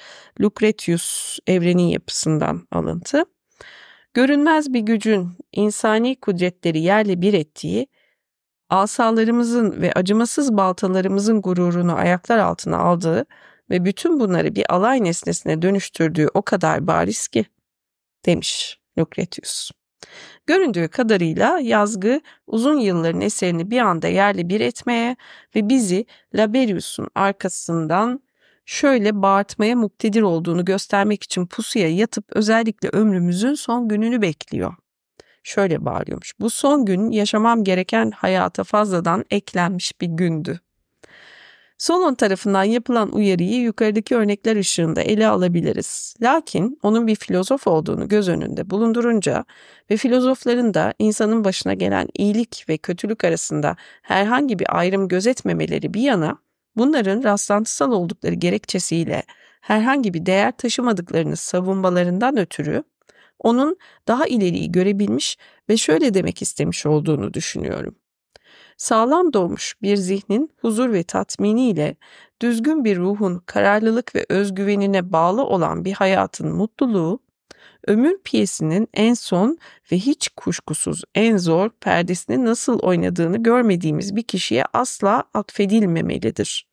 Lucretius 0.42 1.40
evrenin 1.48 1.88
yapısından 1.88 2.68
alıntı. 2.72 3.26
Görünmez 4.14 4.74
bir 4.74 4.80
gücün 4.80 5.30
insani 5.52 6.20
kudretleri 6.20 6.80
yerle 6.80 7.22
bir 7.22 7.34
ettiği, 7.34 7.88
asalarımızın 8.70 9.82
ve 9.82 9.94
acımasız 9.94 10.58
baltalarımızın 10.58 11.42
gururunu 11.42 11.96
ayaklar 11.96 12.38
altına 12.38 12.78
aldığı 12.78 13.26
ve 13.70 13.86
bütün 13.86 14.20
bunları 14.20 14.56
bir 14.56 14.74
alay 14.74 15.04
nesnesine 15.04 15.62
dönüştürdüğü 15.62 16.28
o 16.34 16.42
kadar 16.42 16.88
bariz 16.88 17.28
ki, 17.28 17.46
demiş 18.26 18.80
Lucretius. 19.00 19.72
Göründüğü 20.48 20.88
kadarıyla 20.88 21.60
yazgı 21.60 22.22
uzun 22.48 22.78
yılların 22.80 23.22
eserini 23.22 23.72
bir 23.72 23.80
anda 23.80 24.08
yerle 24.08 24.50
bir 24.50 24.62
etmeye 24.62 25.16
ve 25.56 25.70
bizi 25.70 26.06
Laberius'un 26.36 27.08
arkasından 27.16 28.22
şöyle 28.68 29.22
bağırtmaya 29.22 29.76
muktedir 29.76 30.22
olduğunu 30.22 30.66
göstermek 30.66 31.24
için 31.24 31.46
pusuya 31.46 31.90
yatıp 31.96 32.26
özellikle 32.32 32.90
ömrümüzün 32.90 33.54
son 33.54 33.88
gününü 33.88 34.22
bekliyor. 34.22 34.74
Şöyle 35.44 35.86
bağırıyormuş. 35.86 36.34
Bu 36.40 36.50
son 36.50 36.86
gün 36.86 37.12
yaşamam 37.12 37.64
gereken 37.64 38.12
hayata 38.12 38.64
fazladan 38.64 39.26
eklenmiş 39.32 40.02
bir 40.02 40.08
gündü. 40.08 40.60
Solon 41.78 42.16
tarafından 42.16 42.64
yapılan 42.64 43.12
uyarıyı 43.12 43.62
yukarıdaki 43.62 44.16
örnekler 44.16 44.56
ışığında 44.56 45.02
ele 45.02 45.28
alabiliriz. 45.28 46.16
Lakin 46.22 46.80
onun 46.84 47.08
bir 47.08 47.16
filozof 47.16 47.68
olduğunu 47.68 48.08
göz 48.08 48.30
önünde 48.30 48.70
bulundurunca 48.70 49.46
ve 49.92 49.98
filozofların 49.98 50.74
da 50.74 50.94
insanın 51.00 51.44
başına 51.44 51.74
gelen 51.74 52.08
iyilik 52.14 52.66
ve 52.70 52.78
kötülük 52.78 53.24
arasında 53.24 53.76
herhangi 54.02 54.60
bir 54.60 54.78
ayrım 54.78 55.08
gözetmemeleri 55.08 55.94
bir 55.94 56.02
yana 56.02 56.38
Bunların 56.78 57.24
rastlantısal 57.24 57.92
oldukları 57.92 58.34
gerekçesiyle 58.34 59.24
herhangi 59.62 60.14
bir 60.14 60.26
değer 60.26 60.58
taşımadıklarını 60.58 61.36
savunmalarından 61.36 62.38
ötürü 62.38 62.84
onun 63.40 63.78
daha 64.08 64.26
ileriyi 64.26 64.72
görebilmiş 64.72 65.38
ve 65.70 65.78
şöyle 65.78 66.14
demek 66.14 66.42
istemiş 66.42 66.86
olduğunu 66.86 67.34
düşünüyorum. 67.34 67.96
Sağlam 68.78 69.34
doğmuş 69.34 69.76
bir 69.82 69.98
zihnin 69.98 70.52
huzur 70.62 70.94
ve 70.94 71.04
tatminiyle 71.04 71.96
düzgün 72.42 72.86
bir 72.86 72.98
ruhun 72.98 73.40
kararlılık 73.46 74.16
ve 74.16 74.26
özgüvenine 74.30 75.14
bağlı 75.14 75.44
olan 75.44 75.86
bir 75.86 75.94
hayatın 75.94 76.52
mutluluğu, 76.52 77.20
ömür 77.88 78.18
piyesinin 78.24 78.88
en 78.94 79.14
son 79.14 79.58
ve 79.92 79.98
hiç 79.98 80.30
kuşkusuz 80.30 81.04
en 81.16 81.38
zor 81.38 81.70
perdesini 81.70 82.46
nasıl 82.46 82.80
oynadığını 82.80 83.44
görmediğimiz 83.44 84.16
bir 84.16 84.24
kişiye 84.24 84.64
asla 84.74 85.24
atfedilmemelidir. 85.34 86.67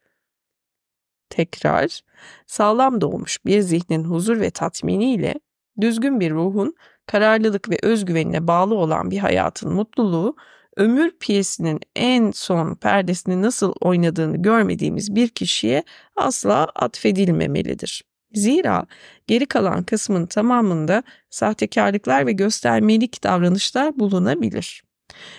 Tekrar, 1.31 2.01
sağlam 2.47 3.01
doğmuş 3.01 3.45
bir 3.47 3.61
zihnin 3.61 4.05
huzur 4.05 4.41
ve 4.41 4.51
tatminiyle 4.51 5.35
düzgün 5.81 6.21
bir 6.21 6.31
ruhun 6.31 6.75
kararlılık 7.07 7.71
ve 7.71 7.79
özgüvenine 7.83 8.47
bağlı 8.47 8.75
olan 8.75 9.11
bir 9.11 9.19
hayatın 9.19 9.73
mutluluğu, 9.73 10.37
ömür 10.77 11.11
piyesinin 11.21 11.81
en 11.97 12.31
son 12.31 12.75
perdesini 12.75 13.43
nasıl 13.43 13.73
oynadığını 13.81 14.43
görmediğimiz 14.43 15.15
bir 15.15 15.29
kişiye 15.29 15.85
asla 16.17 16.65
atfedilmemelidir. 16.75 18.05
Zira 18.35 18.87
geri 19.27 19.47
kalan 19.47 19.83
kısmın 19.83 20.27
tamamında 20.27 21.03
sahtekarlıklar 21.31 22.27
ve 22.27 22.33
göstermelik 22.33 23.25
davranışlar 23.25 23.99
bulunabilir. 23.99 24.85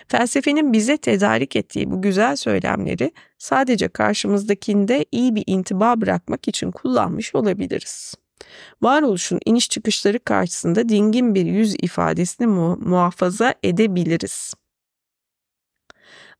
Felsefenin 0.07 0.73
bize 0.73 0.97
tedarik 0.97 1.55
ettiği 1.55 1.91
bu 1.91 2.01
güzel 2.01 2.35
söylemleri 2.35 3.11
sadece 3.37 3.87
karşımızdakinde 3.87 5.05
iyi 5.11 5.35
bir 5.35 5.43
intiba 5.47 6.01
bırakmak 6.01 6.47
için 6.47 6.71
kullanmış 6.71 7.35
olabiliriz. 7.35 8.15
Varoluşun 8.81 9.39
iniş 9.45 9.69
çıkışları 9.69 10.19
karşısında 10.19 10.89
dingin 10.89 11.35
bir 11.35 11.45
yüz 11.45 11.75
ifadesini 11.81 12.47
mu 12.47 12.77
muhafaza 12.81 13.53
edebiliriz. 13.63 14.53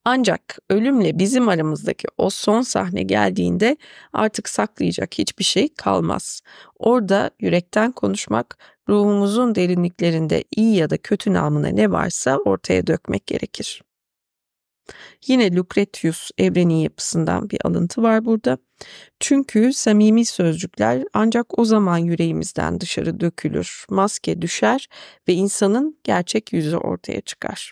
Ancak 0.08 0.60
ölümle 0.69 1.19
bizim 1.19 1.50
aramızdaki 1.50 2.08
o 2.17 2.30
son 2.30 2.62
sahne 2.62 3.04
geldiğinde 3.04 3.78
artık 4.13 4.50
saklayacak 4.50 5.17
hiçbir 5.17 5.43
şey 5.43 5.74
kalmaz. 5.74 6.41
Orada 6.80 7.32
yürekten 7.39 7.91
konuşmak, 7.91 8.58
ruhumuzun 8.89 9.56
derinliklerinde 9.56 10.43
iyi 10.56 10.76
ya 10.76 10.89
da 10.89 10.98
kötü 10.98 11.34
namına 11.34 11.67
ne 11.67 11.91
varsa 11.91 12.38
ortaya 12.38 12.88
dökmek 12.88 13.28
gerekir. 13.28 13.82
Yine 15.28 15.56
Lucretius 15.56 16.32
evreni 16.38 16.84
yapısından 16.84 17.50
bir 17.50 17.60
alıntı 17.63 18.04
var 18.04 18.26
burada. 18.26 18.58
Çünkü 19.19 19.74
samimi 19.74 20.26
sözcükler 20.26 21.04
ancak 21.13 21.60
o 21.60 21.65
zaman 21.65 21.98
yüreğimizden 21.98 22.82
dışarı 22.82 23.19
dökülür, 23.19 23.86
maske 23.89 24.41
düşer 24.41 24.88
ve 25.28 25.34
insanın 25.34 26.00
gerçek 26.04 26.54
yüzü 26.54 26.78
ortaya 26.78 27.21
çıkar. 27.21 27.71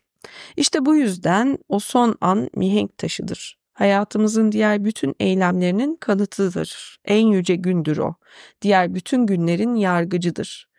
İşte 0.57 0.85
bu 0.85 0.95
yüzden 0.95 1.57
o 1.69 1.79
son 1.79 2.15
an 2.21 2.49
mihenk 2.55 2.97
taşıdır. 2.97 3.57
Hayatımızın 3.73 4.51
diğer 4.51 4.83
bütün 4.83 5.15
eylemlerinin 5.19 5.95
kanıtıdır. 5.95 6.97
En 7.05 7.27
yüce 7.27 7.55
gündür 7.55 7.97
o. 7.97 8.15
Diğer 8.61 8.95
bütün 8.95 9.25
günlerin 9.25 9.75
yargıcıdır. 9.75 10.72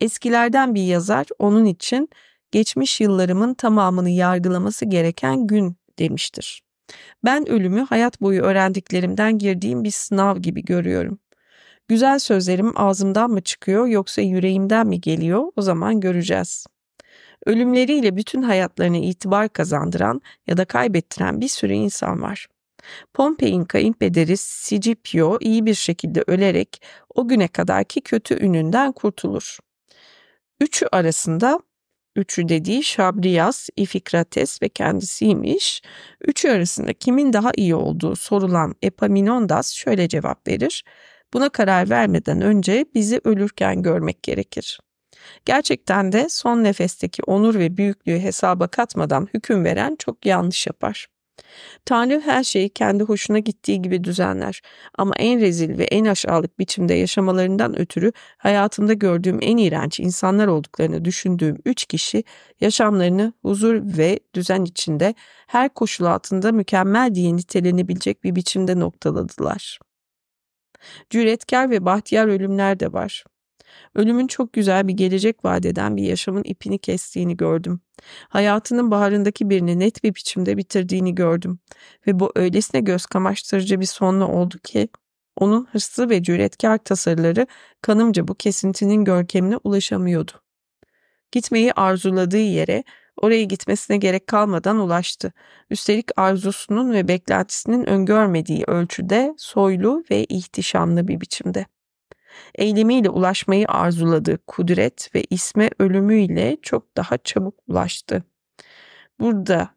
Eskilerden 0.00 0.74
bir 0.74 0.82
yazar 0.82 1.26
onun 1.38 1.64
için 1.64 2.08
geçmiş 2.50 3.00
yıllarımın 3.00 3.54
tamamını 3.54 4.10
yargılaması 4.10 4.84
gereken 4.84 5.46
gün 5.46 5.76
demiştir. 5.98 6.62
Ben 7.24 7.48
ölümü 7.48 7.80
hayat 7.80 8.20
boyu 8.20 8.42
öğrendiklerimden 8.42 9.38
girdiğim 9.38 9.84
bir 9.84 9.90
sınav 9.90 10.36
gibi 10.36 10.64
görüyorum. 10.64 11.18
Güzel 11.88 12.18
sözlerim 12.18 12.72
ağzımdan 12.80 13.30
mı 13.30 13.40
çıkıyor 13.40 13.86
yoksa 13.86 14.22
yüreğimden 14.22 14.86
mi 14.86 15.00
geliyor 15.00 15.52
o 15.56 15.62
zaman 15.62 16.00
göreceğiz. 16.00 16.66
Ölümleriyle 17.46 18.16
bütün 18.16 18.42
hayatlarına 18.42 18.96
itibar 18.96 19.48
kazandıran 19.48 20.20
ya 20.46 20.56
da 20.56 20.64
kaybettiren 20.64 21.40
bir 21.40 21.48
sürü 21.48 21.72
insan 21.72 22.22
var. 22.22 22.46
Pompei'in 23.14 23.64
kayınpederi 23.64 24.36
Scipio 24.36 25.38
iyi 25.40 25.66
bir 25.66 25.74
şekilde 25.74 26.24
ölerek 26.26 26.82
o 27.14 27.28
güne 27.28 27.48
kadarki 27.48 28.00
kötü 28.00 28.44
ününden 28.44 28.92
kurtulur. 28.92 29.58
Üçü 30.60 30.86
arasında 30.92 31.60
Üçü 32.16 32.48
dediği 32.48 32.82
Şabriyas, 32.82 33.68
İfikrates 33.76 34.62
ve 34.62 34.68
kendisiymiş. 34.68 35.82
Üçü 36.20 36.48
arasında 36.48 36.92
kimin 36.92 37.32
daha 37.32 37.50
iyi 37.56 37.74
olduğu 37.74 38.16
sorulan 38.16 38.74
Epaminondas 38.82 39.72
şöyle 39.72 40.08
cevap 40.08 40.48
verir. 40.48 40.84
Buna 41.34 41.48
karar 41.48 41.90
vermeden 41.90 42.40
önce 42.40 42.84
bizi 42.94 43.20
ölürken 43.24 43.82
görmek 43.82 44.22
gerekir. 44.22 44.80
Gerçekten 45.44 46.12
de 46.12 46.28
son 46.28 46.64
nefesteki 46.64 47.22
onur 47.22 47.54
ve 47.54 47.76
büyüklüğü 47.76 48.18
hesaba 48.18 48.68
katmadan 48.68 49.28
hüküm 49.34 49.64
veren 49.64 49.96
çok 49.98 50.26
yanlış 50.26 50.66
yapar. 50.66 51.06
Tanrı 51.84 52.20
her 52.20 52.44
şeyi 52.44 52.68
kendi 52.68 53.04
hoşuna 53.04 53.38
gittiği 53.38 53.82
gibi 53.82 54.04
düzenler 54.04 54.62
ama 54.98 55.14
en 55.16 55.40
rezil 55.40 55.78
ve 55.78 55.84
en 55.84 56.04
aşağılık 56.04 56.58
biçimde 56.58 56.94
yaşamalarından 56.94 57.78
ötürü 57.78 58.12
hayatımda 58.38 58.92
gördüğüm 58.92 59.38
en 59.42 59.56
iğrenç 59.56 60.00
insanlar 60.00 60.46
olduklarını 60.46 61.04
düşündüğüm 61.04 61.58
üç 61.64 61.86
kişi 61.86 62.24
yaşamlarını 62.60 63.32
huzur 63.42 63.80
ve 63.98 64.20
düzen 64.34 64.64
içinde 64.64 65.14
her 65.46 65.68
koşul 65.68 66.04
altında 66.04 66.52
mükemmel 66.52 67.14
diye 67.14 67.36
nitelenebilecek 67.36 68.24
bir 68.24 68.36
biçimde 68.36 68.80
noktaladılar. 68.80 69.78
Cüretkar 71.10 71.70
ve 71.70 71.84
bahtiyar 71.84 72.26
ölümler 72.26 72.80
de 72.80 72.92
var. 72.92 73.24
Ölümün 73.96 74.26
çok 74.26 74.52
güzel 74.52 74.88
bir 74.88 74.92
gelecek 74.92 75.44
vadeden 75.44 75.96
bir 75.96 76.02
yaşamın 76.02 76.42
ipini 76.44 76.78
kestiğini 76.78 77.36
gördüm. 77.36 77.80
Hayatının 78.28 78.90
baharındaki 78.90 79.50
birini 79.50 79.78
net 79.78 80.04
bir 80.04 80.14
biçimde 80.14 80.56
bitirdiğini 80.56 81.14
gördüm. 81.14 81.58
Ve 82.06 82.20
bu 82.20 82.32
öylesine 82.34 82.80
göz 82.80 83.06
kamaştırıcı 83.06 83.80
bir 83.80 83.86
sonla 83.86 84.28
oldu 84.28 84.58
ki 84.58 84.88
onun 85.36 85.68
hırslı 85.72 86.10
ve 86.10 86.22
cüretkar 86.22 86.78
tasarıları 86.78 87.46
kanımca 87.82 88.28
bu 88.28 88.34
kesintinin 88.34 89.04
görkemine 89.04 89.56
ulaşamıyordu. 89.64 90.32
Gitmeyi 91.32 91.72
arzuladığı 91.72 92.36
yere 92.36 92.84
oraya 93.16 93.44
gitmesine 93.44 93.96
gerek 93.96 94.26
kalmadan 94.26 94.78
ulaştı. 94.78 95.32
Üstelik 95.70 96.10
arzusunun 96.16 96.92
ve 96.92 97.08
beklentisinin 97.08 97.86
öngörmediği 97.86 98.64
ölçüde 98.66 99.34
soylu 99.38 100.04
ve 100.10 100.24
ihtişamlı 100.24 101.08
bir 101.08 101.20
biçimde 101.20 101.66
eylemiyle 102.54 103.10
ulaşmayı 103.10 103.66
arzuladığı 103.68 104.38
kudret 104.46 105.14
ve 105.14 105.24
isme 105.30 105.70
ölümüyle 105.78 106.56
çok 106.62 106.96
daha 106.96 107.18
çabuk 107.18 107.54
ulaştı. 107.68 108.24
Burada 109.20 109.70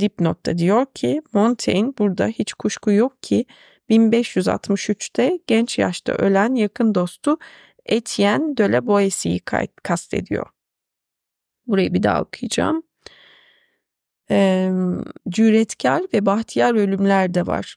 dipnotta 0.00 0.58
diyor 0.58 0.86
ki 0.94 1.22
Montaigne 1.32 1.92
burada 1.98 2.26
hiç 2.26 2.52
kuşku 2.52 2.92
yok 2.92 3.22
ki 3.22 3.44
1563'te 3.90 5.38
genç 5.46 5.78
yaşta 5.78 6.12
ölen 6.12 6.54
yakın 6.54 6.94
dostu 6.94 7.38
Etienne 7.86 8.56
de 8.56 8.72
la 8.72 8.78
Boétie'yi 8.78 9.40
kastediyor. 9.82 10.46
Burayı 11.66 11.94
bir 11.94 12.02
daha 12.02 12.22
okuyacağım. 12.22 12.82
Ee, 14.30 14.70
cüretkar 15.28 16.02
ve 16.14 16.26
bahtiyar 16.26 16.74
ölümler 16.74 17.34
de 17.34 17.46
var. 17.46 17.76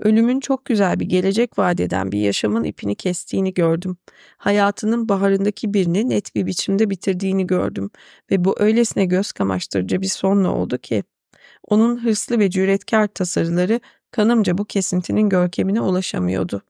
Ölümün 0.00 0.40
çok 0.40 0.64
güzel 0.64 1.00
bir 1.00 1.06
gelecek 1.06 1.58
vadeden 1.58 2.12
bir 2.12 2.18
yaşamın 2.18 2.64
ipini 2.64 2.94
kestiğini 2.94 3.54
gördüm. 3.54 3.96
Hayatının 4.38 5.08
baharındaki 5.08 5.74
birini 5.74 6.08
net 6.08 6.34
bir 6.34 6.46
biçimde 6.46 6.90
bitirdiğini 6.90 7.46
gördüm 7.46 7.90
ve 8.30 8.44
bu 8.44 8.54
öylesine 8.58 9.04
göz 9.04 9.32
kamaştırıcı 9.32 10.00
bir 10.00 10.06
sonla 10.08 10.54
oldu 10.54 10.78
ki 10.78 11.04
onun 11.68 12.04
hırslı 12.04 12.38
ve 12.38 12.50
cüretkar 12.50 13.06
tasarıları 13.06 13.80
kanımca 14.10 14.58
bu 14.58 14.64
kesintinin 14.64 15.28
görkemine 15.28 15.80
ulaşamıyordu. 15.80 16.62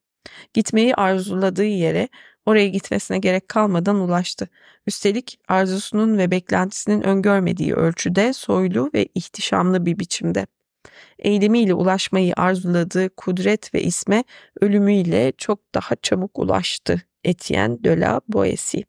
Gitmeyi 0.54 0.94
arzuladığı 0.94 1.64
yere 1.64 2.08
oraya 2.46 2.68
gitmesine 2.68 3.18
gerek 3.18 3.48
kalmadan 3.48 3.96
ulaştı. 3.96 4.48
Üstelik 4.86 5.38
arzusunun 5.48 6.18
ve 6.18 6.30
beklentisinin 6.30 7.02
öngörmediği 7.02 7.74
ölçüde 7.74 8.32
soylu 8.32 8.90
ve 8.94 9.08
ihtişamlı 9.14 9.86
bir 9.86 9.98
biçimde 9.98 10.46
eylemiyle 11.18 11.74
ulaşmayı 11.74 12.34
arzuladığı 12.36 13.10
kudret 13.16 13.74
ve 13.74 13.82
isme 13.82 14.24
ölümüyle 14.60 15.32
çok 15.38 15.74
daha 15.74 15.96
çabuk 15.96 16.38
ulaştı. 16.38 17.02
Etienne 17.24 17.84
de 17.84 18.00
la 18.00 18.20
Boétie. 18.28 18.84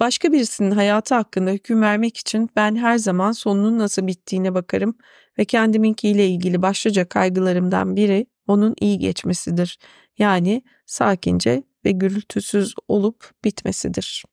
Başka 0.00 0.32
birisinin 0.32 0.70
hayatı 0.70 1.14
hakkında 1.14 1.50
hüküm 1.50 1.82
vermek 1.82 2.16
için 2.16 2.50
ben 2.56 2.76
her 2.76 2.98
zaman 2.98 3.32
sonunun 3.32 3.78
nasıl 3.78 4.06
bittiğine 4.06 4.54
bakarım 4.54 4.98
ve 5.38 5.44
kendiminkiyle 5.44 6.28
ilgili 6.28 6.62
başlıca 6.62 7.08
kaygılarımdan 7.08 7.96
biri 7.96 8.26
onun 8.46 8.74
iyi 8.80 8.98
geçmesidir. 8.98 9.78
Yani 10.18 10.62
sakince 10.86 11.62
ve 11.84 11.90
gürültüsüz 11.90 12.74
olup 12.88 13.30
bitmesidir. 13.44 14.24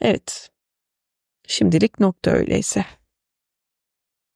Evet, 0.00 0.50
şimdilik 1.50 2.00
nokta 2.00 2.30
öyleyse. 2.30 2.84